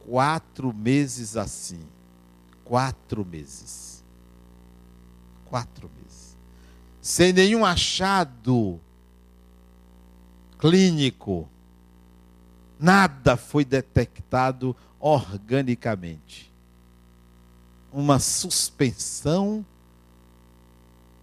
[0.07, 1.81] Quatro meses assim.
[2.65, 4.03] Quatro meses.
[5.45, 6.37] Quatro meses.
[7.03, 8.81] Sem nenhum achado
[10.59, 11.49] clínico
[12.79, 16.53] Nada foi detectado organicamente.
[17.93, 19.65] Uma suspensão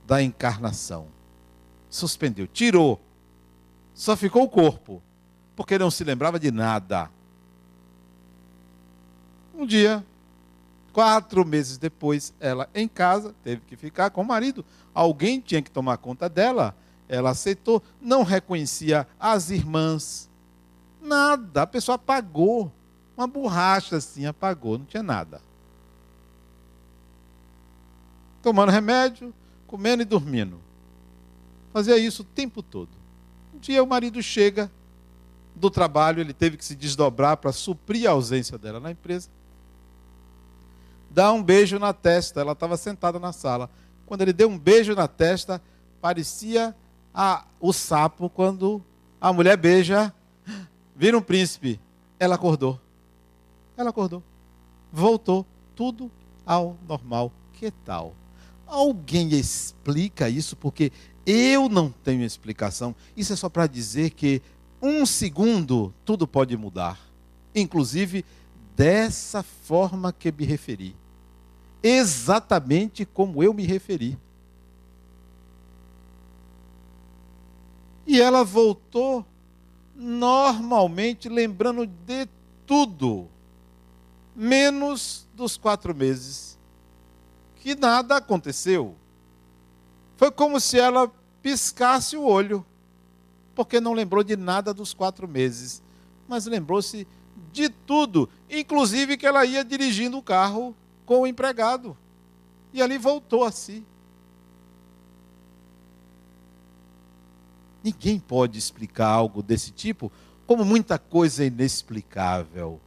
[0.07, 1.07] da encarnação.
[1.91, 2.99] Suspendeu, tirou.
[3.93, 4.99] Só ficou o corpo,
[5.55, 7.11] porque não se lembrava de nada.
[9.53, 10.03] Um dia,
[10.91, 14.65] quatro meses depois, ela em casa, teve que ficar com o marido.
[14.91, 16.75] Alguém tinha que tomar conta dela.
[17.07, 20.31] Ela aceitou, não reconhecia as irmãs,
[21.01, 21.63] Nada.
[21.63, 22.71] A pessoa apagou.
[23.17, 25.41] Uma borracha assim, apagou, não tinha nada.
[28.41, 29.33] Tomando remédio,
[29.67, 30.59] comendo e dormindo.
[31.73, 32.89] Fazia isso o tempo todo.
[33.53, 34.71] Um dia o marido chega
[35.55, 39.29] do trabalho, ele teve que se desdobrar para suprir a ausência dela na empresa.
[41.09, 43.69] Dá um beijo na testa, ela estava sentada na sala.
[44.05, 45.61] Quando ele deu um beijo na testa,
[45.99, 46.75] parecia
[47.13, 48.81] a, o sapo quando
[49.19, 50.13] a mulher beija
[51.01, 51.79] Vira um príncipe.
[52.19, 52.79] Ela acordou.
[53.75, 54.21] Ela acordou.
[54.93, 55.43] Voltou.
[55.75, 56.11] Tudo
[56.45, 57.31] ao normal.
[57.53, 58.13] Que tal?
[58.67, 60.55] Alguém explica isso?
[60.55, 60.91] Porque
[61.25, 62.95] eu não tenho explicação.
[63.15, 64.41] Isso é só para dizer que
[64.81, 66.99] um segundo tudo pode mudar.
[67.53, 68.25] Inclusive
[68.75, 70.95] dessa forma que me referi.
[71.83, 74.17] Exatamente como eu me referi.
[78.05, 79.25] E ela voltou
[79.95, 82.27] normalmente lembrando de
[82.65, 83.27] tudo,
[84.35, 86.57] menos dos quatro meses,
[87.57, 88.95] que nada aconteceu.
[90.21, 92.63] Foi como se ela piscasse o olho,
[93.55, 95.81] porque não lembrou de nada dos quatro meses,
[96.27, 97.07] mas lembrou-se
[97.51, 100.75] de tudo, inclusive que ela ia dirigindo o carro
[101.07, 101.97] com o empregado.
[102.71, 103.83] E ali voltou a si.
[107.83, 110.11] Ninguém pode explicar algo desse tipo,
[110.45, 112.79] como muita coisa é inexplicável.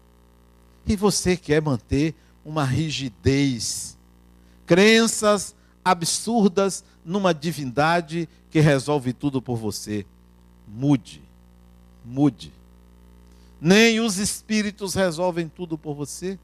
[0.86, 3.98] E você quer manter uma rigidez,
[4.64, 5.52] crenças
[5.84, 10.06] absurdas numa divindade que resolve tudo por você.
[10.66, 11.22] Mude,
[12.04, 12.52] mude.
[13.60, 16.38] Nem os espíritos resolvem tudo por você.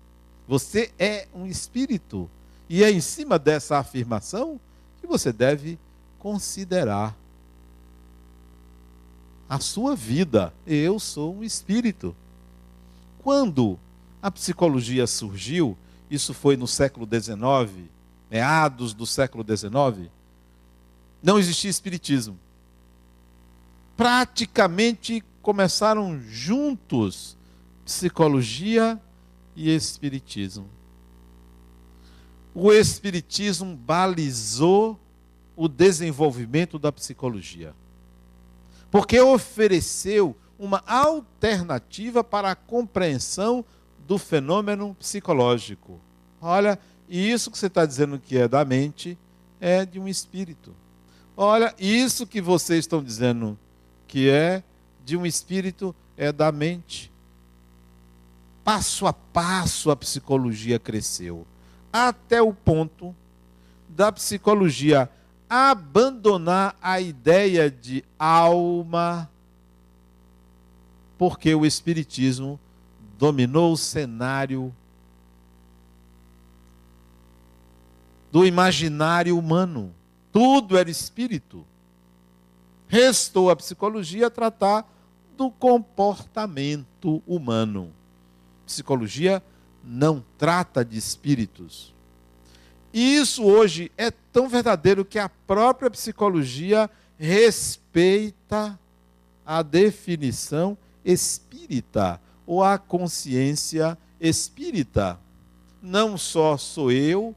[0.46, 2.29] Você é um espírito.
[2.68, 4.61] E é em cima dessa afirmação
[5.01, 5.79] que você deve
[6.18, 7.16] considerar
[9.49, 10.53] a sua vida.
[10.66, 12.14] Eu sou um espírito.
[13.23, 13.79] Quando
[14.23, 15.77] a psicologia surgiu,
[16.11, 17.88] isso foi no século XIX,
[18.31, 20.11] meados do século XIX,
[21.22, 22.38] não existia espiritismo.
[23.96, 27.37] Praticamente começaram juntos
[27.85, 29.00] psicologia
[29.54, 30.68] e espiritismo.
[32.54, 34.98] O espiritismo balizou
[35.56, 37.74] o desenvolvimento da psicologia
[38.90, 43.64] porque ofereceu uma alternativa para a compreensão
[44.06, 46.00] do fenômeno psicológico.
[46.40, 49.16] Olha, e isso que você está dizendo que é da mente
[49.60, 50.75] é de um espírito.
[51.37, 53.58] Olha, isso que vocês estão dizendo
[54.06, 54.62] que é
[55.04, 57.10] de um espírito é da mente.
[58.62, 61.46] Passo a passo a psicologia cresceu,
[61.92, 63.14] até o ponto
[63.88, 65.10] da psicologia
[65.50, 69.28] abandonar a ideia de alma,
[71.18, 72.58] porque o Espiritismo
[73.18, 74.72] dominou o cenário
[78.31, 79.92] do imaginário humano.
[80.33, 81.66] Tudo era espírito.
[82.88, 84.85] Restou a psicologia tratar
[85.37, 87.92] do comportamento humano.
[88.66, 89.42] Psicologia
[89.83, 91.94] não trata de espíritos.
[92.92, 98.78] E isso hoje é tão verdadeiro que a própria psicologia respeita
[99.46, 102.20] a definição espírita.
[102.46, 105.16] ou a consciência espírita.
[105.81, 107.33] Não só sou eu,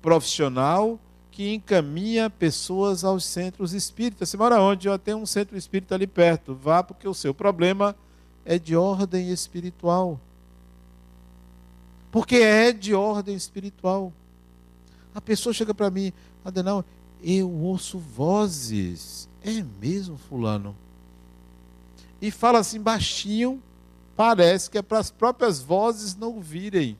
[0.00, 0.98] profissional,
[1.36, 4.30] que encaminha pessoas aos centros espíritas.
[4.30, 4.88] Você mora onde?
[4.88, 6.54] Eu tenho um centro espírita ali perto.
[6.54, 7.94] Vá, porque o seu problema
[8.42, 10.18] é de ordem espiritual.
[12.10, 14.14] Porque é de ordem espiritual.
[15.14, 16.10] A pessoa chega para mim,
[16.42, 16.82] Adenal,
[17.22, 19.28] eu ouço vozes.
[19.42, 20.74] É mesmo, fulano?
[22.18, 23.62] E fala assim baixinho,
[24.16, 26.96] parece que é para as próprias vozes não ouvirem.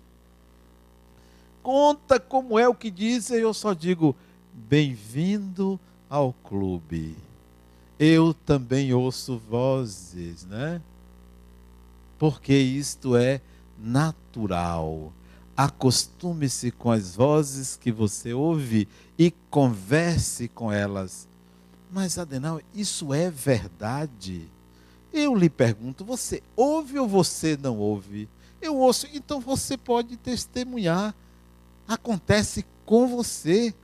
[1.62, 4.14] Conta como é o que dizem, eu só digo,
[4.56, 5.78] bem-vindo
[6.08, 7.16] ao clube.
[7.98, 10.80] Eu também ouço vozes, né?
[12.18, 13.40] Porque isto é
[13.78, 15.12] natural.
[15.56, 18.88] Acostume-se com as vozes que você ouve
[19.18, 21.28] e converse com elas.
[21.90, 24.48] Mas, Adenal, isso é verdade?
[25.12, 28.28] Eu lhe pergunto, você ouve ou você não ouve?
[28.60, 31.14] Eu ouço, então você pode testemunhar.
[31.86, 33.74] Acontece com você.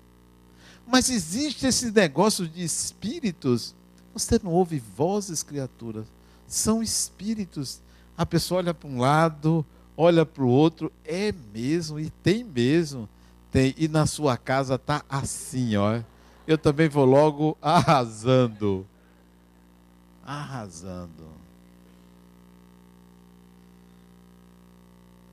[0.92, 3.74] Mas existe esse negócio de espíritos.
[4.12, 6.06] Você não ouve vozes, criaturas.
[6.46, 7.80] São espíritos.
[8.16, 9.66] A pessoa olha para um lado,
[9.96, 10.92] olha para o outro.
[11.04, 13.08] É mesmo, e tem mesmo.
[13.50, 13.74] Tem.
[13.76, 16.00] E na sua casa está assim, ó.
[16.46, 18.86] Eu também vou logo arrasando
[20.24, 21.32] arrasando.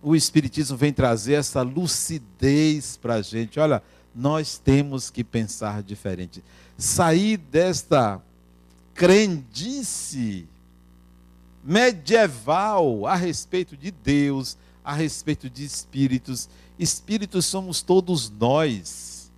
[0.02, 3.60] O Espiritismo vem trazer essa lucidez para a gente.
[3.60, 3.84] Olha,
[4.20, 6.44] nós temos que pensar diferente.
[6.78, 8.22] Sair desta
[8.94, 10.48] crendice
[11.64, 16.50] medieval a respeito de Deus, a respeito de espíritos.
[16.78, 19.32] Espíritos somos todos nós.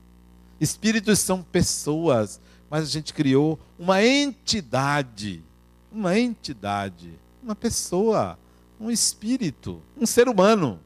[0.59, 2.39] Espíritos são pessoas
[2.71, 5.43] mas a gente criou uma entidade,
[5.91, 7.11] uma entidade,
[7.43, 8.39] uma pessoa,
[8.79, 10.79] um espírito, um ser humano.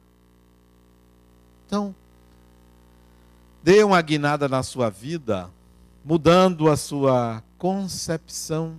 [1.64, 1.94] Então,
[3.66, 5.50] dê uma guinada na sua vida,
[6.04, 8.76] mudando a sua concepção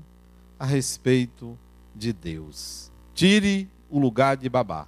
[0.57, 1.59] a respeito
[1.93, 2.89] de Deus.
[3.13, 4.87] Tire o lugar de babá.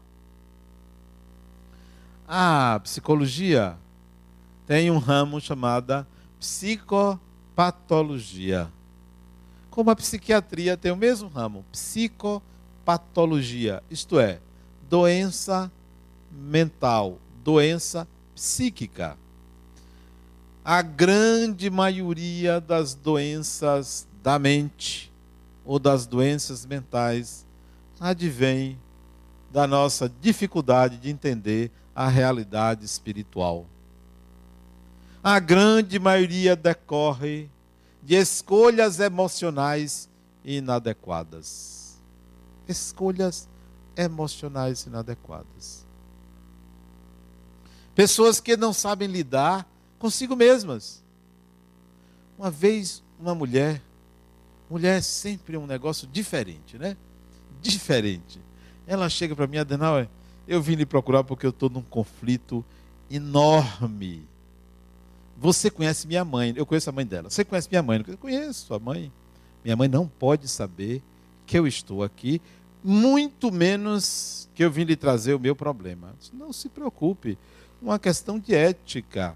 [2.25, 3.75] A psicologia
[4.65, 6.07] tem um ramo chamado
[6.39, 7.19] psico
[7.53, 8.71] patologia.
[9.69, 14.39] Como a psiquiatria tem o mesmo ramo, psicopatologia, isto é,
[14.89, 15.69] doença
[16.31, 19.17] mental, doença psíquica.
[20.63, 25.11] A grande maioria das doenças da mente
[25.65, 27.45] ou das doenças mentais
[27.99, 28.79] advém
[29.51, 33.65] da nossa dificuldade de entender a realidade espiritual
[35.23, 37.49] a grande maioria decorre
[38.01, 40.09] de escolhas emocionais
[40.45, 41.99] inadequadas.
[42.67, 43.47] Escolhas
[43.97, 45.85] emocionais inadequadas.
[47.93, 49.67] Pessoas que não sabem lidar
[49.99, 51.03] consigo mesmas.
[52.37, 53.81] Uma vez, uma mulher,
[54.69, 56.97] mulher é sempre um negócio diferente, né?
[57.61, 58.39] Diferente.
[58.87, 60.09] Ela chega para mim, Adenauer,
[60.47, 62.65] eu vim lhe procurar porque eu estou num conflito
[63.11, 64.27] enorme
[65.39, 67.29] você conhece minha mãe, eu conheço a mãe dela.
[67.29, 68.03] Você conhece minha mãe?
[68.05, 69.11] Eu conheço sua mãe.
[69.63, 71.01] Minha mãe não pode saber
[71.45, 72.41] que eu estou aqui,
[72.83, 76.13] muito menos que eu vim lhe trazer o meu problema.
[76.33, 77.37] Não se preocupe,
[77.81, 79.35] uma questão de ética.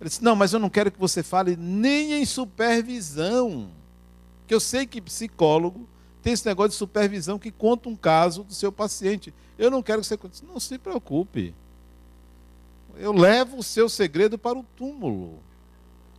[0.00, 3.70] Ele disse: Não, mas eu não quero que você fale nem em supervisão.
[4.46, 5.88] Que eu sei que psicólogo
[6.22, 9.32] tem esse negócio de supervisão que conta um caso do seu paciente.
[9.58, 10.44] Eu não quero que você conte.
[10.44, 11.54] Não se preocupe
[12.98, 15.38] eu levo o seu segredo para o túmulo.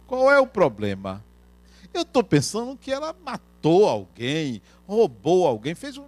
[0.06, 1.24] Qual é o problema?
[1.94, 6.06] Eu estou pensando que ela matou alguém, roubou alguém, fez um.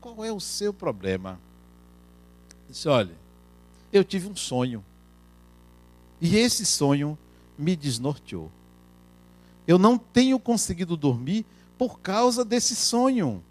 [0.00, 1.38] Qual é o seu problema?
[2.68, 3.14] Disse: olha,
[3.92, 4.84] eu tive um sonho.
[6.20, 7.18] E esse sonho
[7.58, 8.50] me desnorteou.
[9.66, 11.46] Eu não tenho conseguido dormir
[11.78, 13.42] por causa desse sonho.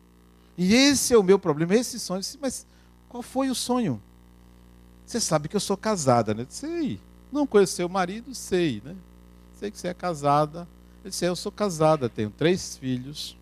[0.57, 2.19] E esse é o meu problema, esse sonho.
[2.19, 2.65] Disse, Mas
[3.07, 4.01] qual foi o sonho?
[5.05, 6.45] Você sabe que eu sou casada, né?
[6.49, 6.99] Sei.
[7.31, 8.35] Não conheceu o marido?
[8.35, 8.95] Sei, né?
[9.59, 10.67] Sei que você é casada.
[11.03, 13.37] Eu disse, eu sou casada, tenho três filhos.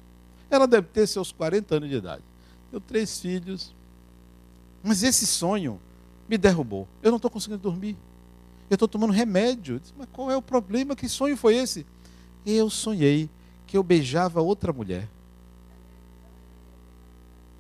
[0.50, 2.24] Ela deve ter seus 40 anos de idade.
[2.70, 3.76] Tenho três filhos.
[4.82, 5.80] Mas esse sonho
[6.30, 6.88] me derrubou.
[7.02, 7.98] Eu não estou conseguindo dormir.
[8.70, 9.80] Eu estou tomando remédio.
[9.80, 10.96] Disse, mas qual é o problema?
[10.96, 11.86] Que sonho foi esse?
[12.46, 13.30] Eu sonhei
[13.66, 15.08] que eu beijava outra mulher.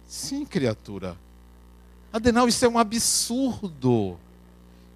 [0.07, 1.17] Sim, criatura.
[2.11, 4.17] Adenal, isso é um absurdo.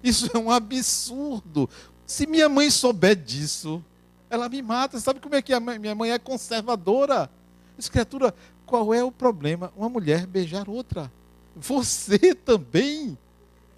[0.02, 1.68] Isso é um absurdo.
[2.06, 3.84] Se minha mãe souber disso,
[4.28, 4.98] ela me mata.
[4.98, 7.30] Sabe como é que a minha mãe é conservadora?
[7.78, 8.34] Essa criatura,
[8.66, 9.72] qual é o problema?
[9.76, 11.12] Uma mulher beijar outra.
[11.54, 13.16] Você também?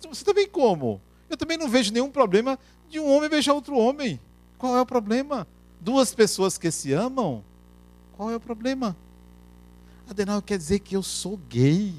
[0.09, 1.01] Você também como?
[1.35, 2.57] Eu também não vejo nenhum problema
[2.89, 4.21] de um homem beijar outro homem.
[4.57, 5.49] Qual é o problema?
[5.81, 7.43] Duas pessoas que se amam?
[8.13, 8.97] Qual é o problema?
[10.09, 11.93] Adenal quer dizer que eu sou gay.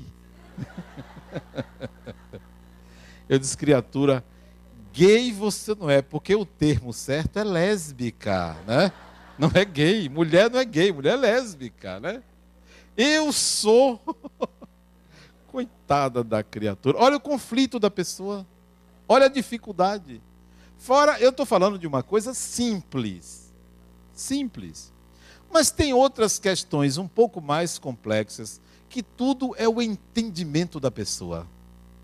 [3.27, 4.23] eu disse, criatura,
[4.93, 8.89] gay você não é, porque o termo certo é lésbica, né?
[9.37, 10.07] Não é gay.
[10.07, 12.23] Mulher não é gay, mulher é lésbica, né?
[12.95, 14.01] Eu sou.
[15.51, 16.97] Coitada da criatura.
[16.97, 18.47] Olha o conflito da pessoa.
[19.07, 20.21] Olha a dificuldade.
[20.77, 23.53] Fora, eu estou falando de uma coisa simples.
[24.13, 24.93] Simples.
[25.51, 31.47] Mas tem outras questões um pouco mais complexas, que tudo é o entendimento da pessoa.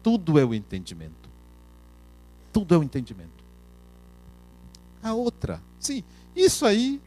[0.04, 1.30] Tudo é o entendimento.
[2.54, 3.44] Tudo é o entendimento.
[5.04, 6.04] A outra, sim,
[6.36, 7.02] isso aí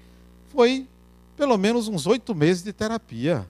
[0.49, 0.89] foi
[1.37, 3.49] pelo menos uns oito meses de terapia.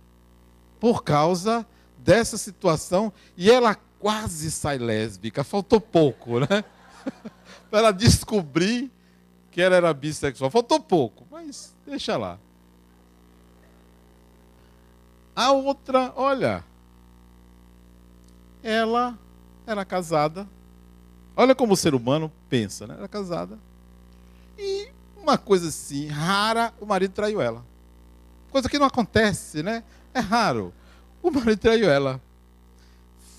[0.81, 1.67] Por causa
[1.99, 3.13] dessa situação.
[3.37, 6.47] E ela quase sai lésbica, faltou pouco, né?
[7.71, 8.93] Para ela descobrir
[9.51, 10.51] que ela era bissexual.
[10.51, 12.39] Faltou pouco, mas deixa lá.
[15.35, 16.63] A outra, olha,
[18.63, 19.19] ela
[19.67, 20.47] era casada.
[21.35, 22.97] Olha como o ser humano pensa, né?
[22.99, 23.59] Era casada.
[24.59, 27.65] E uma coisa assim, rara, o marido traiu ela.
[28.51, 29.83] Coisa que não acontece, né?
[30.13, 30.75] É raro.
[31.23, 32.21] O marido traiu ela.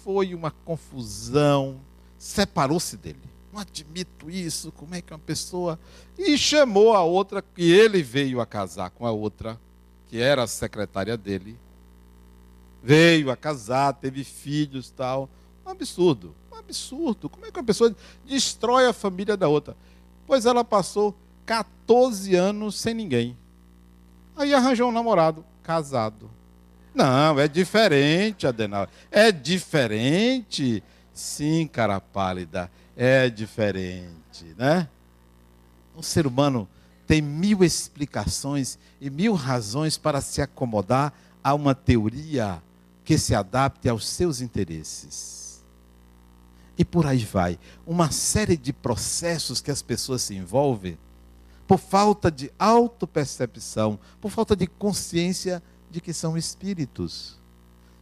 [0.06, 1.82] Foi uma confusão.
[2.18, 3.20] Separou-se dele.
[3.52, 4.72] Não admito isso.
[4.72, 5.78] Como é que uma pessoa.
[6.18, 9.60] E chamou a outra, que ele veio a casar com a outra,
[10.08, 11.58] que era a secretária dele
[12.86, 15.28] veio a casar, teve filhos tal.
[15.66, 17.28] Um absurdo, um absurdo.
[17.28, 17.94] Como é que uma pessoa
[18.24, 19.76] destrói a família da outra?
[20.28, 21.16] Pois ela passou
[21.48, 23.36] 14 anos sem ninguém.
[24.38, 26.30] Aí arranjou um namorado, casado.
[26.96, 28.88] Não, é diferente, Adenal.
[29.12, 30.82] É diferente.
[31.14, 34.88] Sim, cara pálida, é diferente, né?
[35.96, 36.68] O ser humano
[37.06, 42.62] tem mil explicações e mil razões para se acomodar a uma teoria
[43.04, 45.64] que se adapte aos seus interesses.
[46.78, 47.60] E por aí vai.
[47.86, 50.98] Uma série de processos que as pessoas se envolvem
[51.68, 55.64] por falta de autopercepção, por falta de consciência
[55.96, 57.40] de que são espíritos.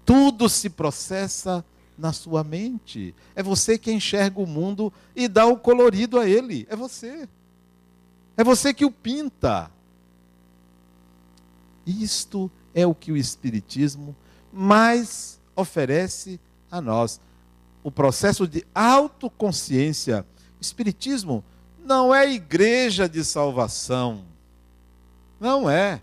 [0.04, 1.64] Tudo se processa
[1.96, 3.14] na sua mente.
[3.36, 6.66] É você que enxerga o mundo e dá o colorido a ele.
[6.72, 7.30] É você.
[8.36, 9.70] É você que o pinta.
[11.86, 14.16] Isto é o que o Espiritismo
[14.52, 16.40] mais oferece
[16.72, 17.22] a nós.
[17.84, 20.26] O processo de autoconsciência.
[20.60, 21.44] Espiritismo
[21.86, 24.26] não é igreja de salvação.
[25.40, 26.02] Não é.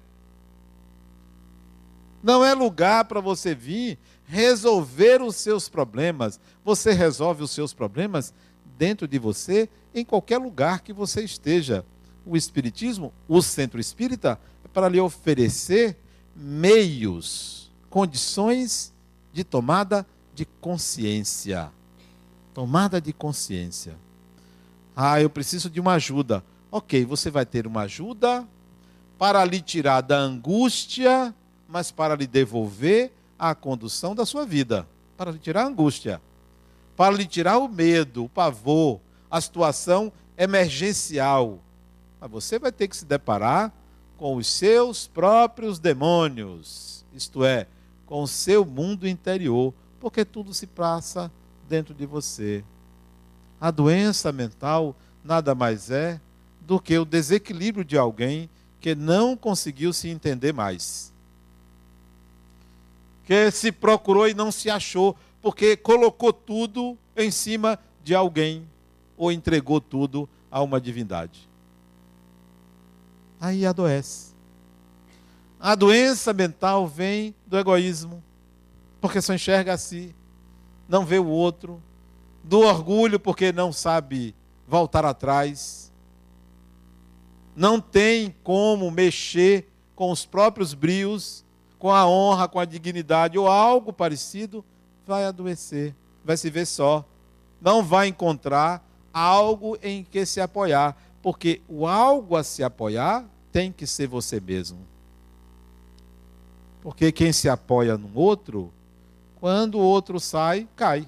[2.22, 6.38] Não é lugar para você vir resolver os seus problemas.
[6.64, 8.32] Você resolve os seus problemas
[8.78, 11.84] dentro de você, em qualquer lugar que você esteja.
[12.24, 15.98] O Espiritismo, o centro espírita, é para lhe oferecer
[16.36, 18.94] meios condições
[19.32, 21.70] de tomada de consciência.
[22.54, 23.96] Tomada de consciência.
[24.94, 26.44] Ah, eu preciso de uma ajuda.
[26.70, 28.46] Ok, você vai ter uma ajuda
[29.18, 31.34] para lhe tirar da angústia,
[31.70, 34.86] mas para lhe devolver a condução da sua vida.
[35.16, 36.20] Para lhe tirar a angústia.
[36.96, 39.00] Para lhe tirar o medo, o pavor,
[39.30, 41.60] a situação emergencial.
[42.20, 43.72] Mas você vai ter que se deparar
[44.18, 47.04] com os seus próprios demônios.
[47.14, 47.66] Isto é,
[48.04, 51.30] com o seu mundo interior, porque tudo se passa
[51.68, 52.64] dentro de você.
[53.60, 56.20] A doença mental nada mais é
[56.60, 58.50] do que o desequilíbrio de alguém
[58.80, 61.12] que não conseguiu se entender mais.
[63.30, 68.68] Que se procurou e não se achou, porque colocou tudo em cima de alguém
[69.16, 71.48] ou entregou tudo a uma divindade.
[73.40, 74.34] Aí adoece.
[75.60, 78.20] A doença mental vem do egoísmo,
[79.00, 80.12] porque só enxerga a si,
[80.88, 81.80] não vê o outro,
[82.42, 84.34] do orgulho, porque não sabe
[84.66, 85.92] voltar atrás,
[87.54, 91.44] não tem como mexer com os próprios brios,
[91.80, 94.62] com a honra, com a dignidade ou algo parecido,
[95.06, 97.04] vai adoecer, vai se ver só,
[97.58, 103.72] não vai encontrar algo em que se apoiar, porque o algo a se apoiar tem
[103.72, 104.78] que ser você mesmo.
[106.82, 108.70] Porque quem se apoia no outro,
[109.40, 111.06] quando o outro sai, cai.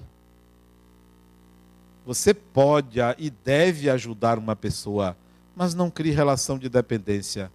[2.03, 5.15] Você pode e deve ajudar uma pessoa,
[5.55, 7.51] mas não crie relação de dependência.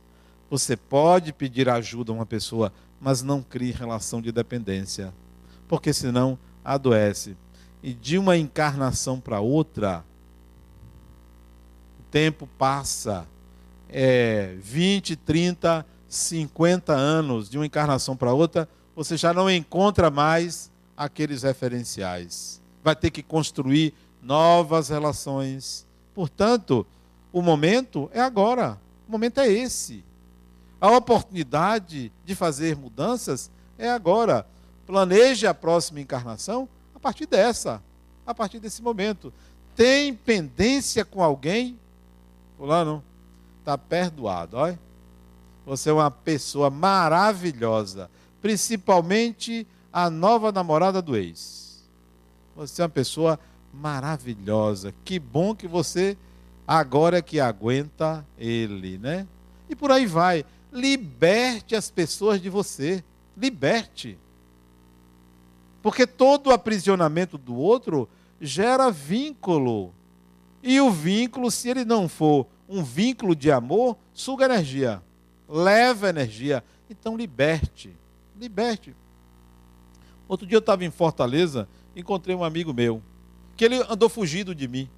[0.49, 5.13] Você pode pedir ajuda a uma pessoa, mas não crie relação de dependência.
[5.67, 7.37] Porque senão adoece.
[7.83, 10.05] E de uma encarnação para outra,
[12.01, 13.27] o tempo passa.
[13.89, 20.71] É 20, 30, 50 anos de uma encarnação para outra, você já não encontra mais
[20.97, 22.61] aqueles referenciais.
[22.83, 25.87] Vai ter que construir novas relações.
[26.15, 26.87] Portanto,
[27.33, 28.79] o momento é agora.
[29.07, 30.05] O momento é esse.
[30.81, 34.47] A oportunidade de fazer mudanças é agora.
[34.87, 37.83] Planeje a próxima encarnação a partir dessa,
[38.27, 39.33] a partir desse momento.
[39.77, 41.79] Tem pendência com alguém?
[42.57, 43.03] Fulano,
[43.61, 44.57] está perdoado.
[44.57, 44.79] Olha.
[45.67, 48.11] Você é uma pessoa maravilhosa.
[48.41, 51.85] Principalmente a nova namorada do ex.
[52.57, 53.39] Você é uma pessoa
[53.73, 54.95] maravilhosa.
[55.05, 56.17] Que bom que você
[56.67, 59.27] agora é que aguenta ele, né?
[59.69, 60.45] E por aí vai.
[60.73, 63.03] Liberte as pessoas de você.
[63.37, 64.19] Liberte.
[65.83, 68.09] Porque todo aprisionamento do outro
[68.41, 69.93] gera vínculo.
[70.63, 75.03] E o vínculo, se ele não for um vínculo de amor, suga energia,
[75.49, 76.63] leva energia.
[76.91, 77.97] Então liberte,
[78.39, 78.95] liberte.
[80.29, 83.03] Outro dia eu estava em Fortaleza, encontrei um amigo meu,
[83.57, 84.91] que ele andou fugido de mim.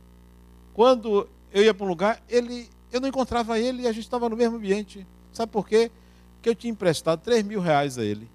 [0.75, 4.29] Quando eu ia para um lugar, ele, eu não encontrava ele e a gente estava
[4.29, 5.07] no mesmo ambiente.
[5.33, 5.91] Sabe por quê?
[6.35, 8.29] Porque eu tinha emprestado 3 mil reais a ele.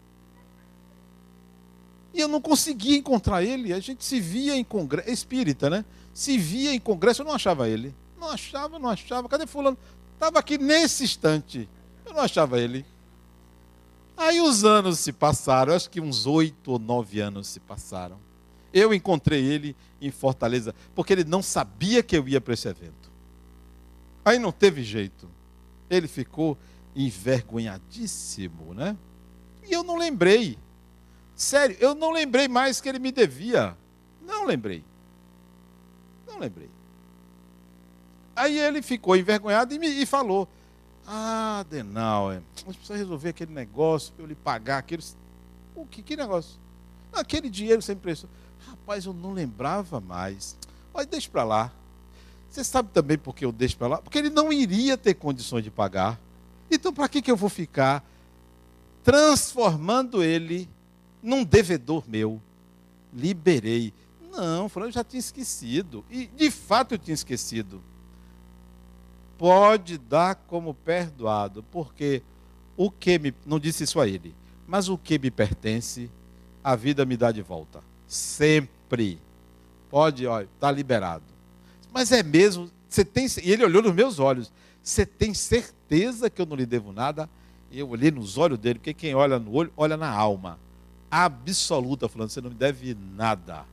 [2.13, 3.73] E eu não conseguia encontrar ele.
[3.73, 5.83] A gente se via em congresso, espírita, né?
[6.13, 7.93] Se via em congresso, eu não achava ele.
[8.17, 9.27] Não achava, não achava.
[9.27, 9.77] Cadê fulano?
[10.13, 11.67] Estava aqui nesse instante.
[12.05, 12.85] Eu não achava ele.
[14.15, 18.17] Aí os anos se passaram, acho que uns oito ou nove anos se passaram.
[18.73, 23.11] Eu encontrei ele em Fortaleza, porque ele não sabia que eu ia para esse evento.
[24.23, 25.29] Aí não teve jeito.
[25.89, 26.57] Ele ficou
[26.95, 28.95] envergonhadíssimo, né?
[29.67, 30.57] E eu não lembrei.
[31.35, 33.75] Sério, eu não lembrei mais que ele me devia.
[34.25, 34.83] Não lembrei.
[36.27, 36.69] Não lembrei.
[38.35, 40.47] Aí ele ficou envergonhado e me e falou:
[41.05, 45.15] Ah, Denal, você precisa resolver aquele negócio para eu lhe pagar aqueles.
[45.75, 46.59] O que, que negócio?
[47.13, 48.29] Aquele dinheiro você emprestou.
[48.67, 50.57] Rapaz, eu não lembrava mais.
[50.93, 51.71] Olha, deixa para lá.
[52.49, 53.97] Você sabe também por que eu deixo para lá?
[53.97, 56.19] Porque ele não iria ter condições de pagar.
[56.69, 58.03] Então, para que, que eu vou ficar
[59.03, 60.67] transformando ele
[61.21, 62.41] num devedor meu?
[63.13, 63.93] Liberei.
[64.31, 66.03] Não, eu já tinha esquecido.
[66.09, 67.81] E, de fato, eu tinha esquecido.
[69.37, 72.21] Pode dar como perdoado, porque
[72.75, 73.33] o que me.
[73.45, 74.35] Não disse isso a ele,
[74.67, 76.09] mas o que me pertence,
[76.63, 77.81] a vida me dá de volta.
[78.07, 79.19] Sempre.
[79.89, 81.23] Pode, olha, está liberado.
[81.93, 83.27] Mas é mesmo, você tem.
[83.43, 84.51] E ele olhou nos meus olhos.
[84.85, 87.27] Você tem certeza que eu não lhe devo nada?
[87.71, 90.59] Eu olhei nos olhos dele, porque quem olha no olho, olha na alma.
[91.09, 93.65] Absoluta, falando, você não me deve nada.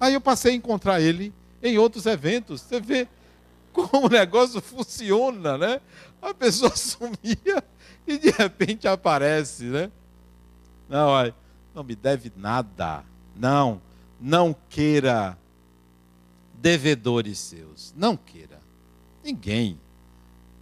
[0.00, 2.60] Aí eu passei a encontrar ele em outros eventos.
[2.60, 3.06] Você vê
[3.72, 5.80] como o negócio funciona, né?
[6.20, 7.62] A pessoa sumia
[8.04, 9.92] e de repente aparece, né?
[10.88, 11.34] Não, olha,
[11.72, 13.04] não me deve nada.
[13.36, 13.80] Não,
[14.20, 15.38] não queira
[16.54, 17.94] devedores seus.
[17.96, 18.58] Não queira.
[19.22, 19.78] Ninguém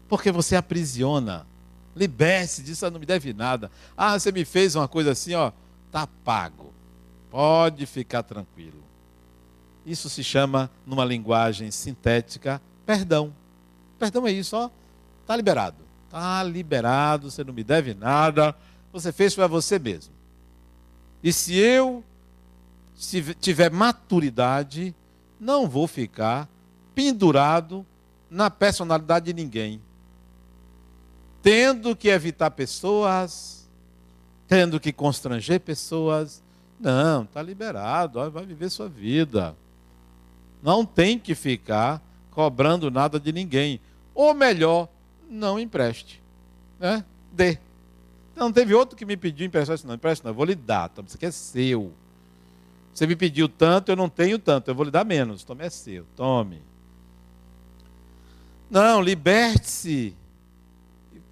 [0.08, 1.46] porque você aprisiona.
[1.96, 3.70] Liberte disso, não me deve nada.
[3.96, 5.52] Ah, você me fez uma coisa assim, ó,
[5.90, 6.72] tá pago.
[7.30, 8.82] Pode ficar tranquilo.
[9.86, 13.32] Isso se chama, numa linguagem sintética, perdão.
[13.98, 14.70] Perdão é isso, ó,
[15.26, 15.76] tá liberado.
[16.10, 18.56] Tá liberado, você não me deve nada.
[18.92, 20.12] Você fez para você mesmo.
[21.22, 22.04] E se eu
[23.40, 24.94] tiver maturidade,
[25.40, 26.48] não vou ficar
[26.94, 27.84] pendurado
[28.30, 29.80] na personalidade de ninguém
[31.44, 33.68] tendo que evitar pessoas,
[34.48, 36.42] tendo que constranger pessoas.
[36.80, 39.54] Não, está liberado, vai viver sua vida.
[40.62, 43.78] Não tem que ficar cobrando nada de ninguém.
[44.14, 44.88] Ou melhor,
[45.28, 46.22] não empreste.
[46.80, 47.04] Né?
[47.30, 47.58] Dê.
[48.34, 49.78] Não teve outro que me pediu emprestar.
[49.84, 50.88] Não, empreste não, eu vou lhe dar.
[50.88, 51.92] Toma, isso aqui é seu.
[52.94, 55.44] Você me pediu tanto, eu não tenho tanto, eu vou lhe dar menos.
[55.44, 56.06] Tome, é seu.
[56.16, 56.62] Tome.
[58.70, 60.16] Não, liberte-se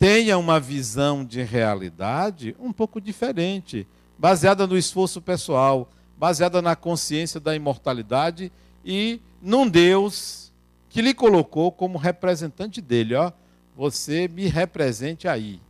[0.02, 3.86] tenha uma visão de realidade um pouco diferente,
[4.18, 5.88] baseada no esforço pessoal,
[6.18, 8.50] baseada na consciência da imortalidade
[8.84, 10.50] e num Deus
[10.90, 13.30] que lhe colocou como representante dele, ó,
[13.76, 15.60] você me represente aí.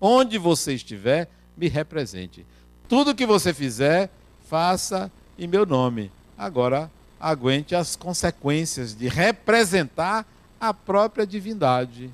[0.00, 2.46] Onde você estiver, me represente.
[2.88, 4.08] Tudo que você fizer,
[4.48, 6.10] faça em meu nome.
[6.38, 6.90] Agora,
[7.20, 10.26] aguente as consequências de representar
[10.58, 12.10] a própria divindade.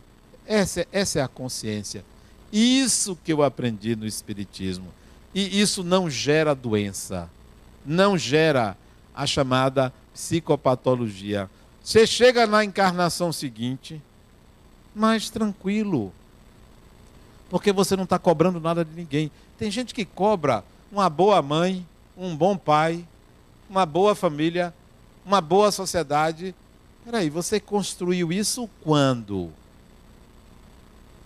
[0.49, 2.05] Essa, essa é a consciência.
[2.51, 4.89] Isso que eu aprendi no Espiritismo.
[5.35, 7.29] E isso não gera doença.
[7.85, 8.77] não gera
[9.15, 11.49] a chamada psicopatologia.
[11.83, 14.01] Você chega na encarnação seguinte,
[14.95, 16.13] mais tranquilo,
[17.49, 19.31] porque você não está cobrando nada de ninguém.
[19.59, 21.87] Tem gente que cobra uma boa mãe,
[22.17, 23.07] um bom pai,
[23.71, 24.75] uma boa família,
[25.25, 26.55] uma boa sociedade.
[27.05, 29.51] Peraí, você construiu isso quando?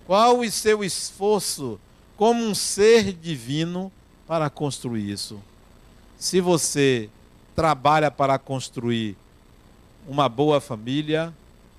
[0.05, 1.79] Qual o seu esforço
[2.17, 3.91] como um ser divino
[4.27, 5.41] para construir isso?
[6.17, 7.09] Se você
[7.55, 9.15] trabalha para construir
[10.07, 11.33] uma boa família,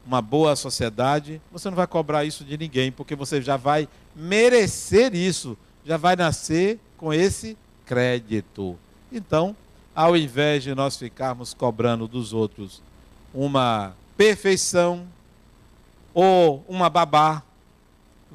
[0.06, 5.14] uma boa sociedade, você não vai cobrar isso de ninguém, porque você já vai merecer
[5.14, 8.78] isso, já vai nascer com esse crédito.
[9.12, 9.56] Então,
[9.94, 12.82] ao invés de nós ficarmos cobrando dos outros
[13.32, 15.06] uma perfeição
[16.12, 17.42] ou uma babá,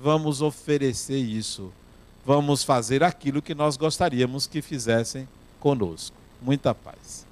[0.02, 1.72] vamos oferecer isso.
[2.26, 5.28] Vamos fazer aquilo que nós gostaríamos que fizessem
[5.60, 6.16] conosco.
[6.42, 7.29] Muita paz.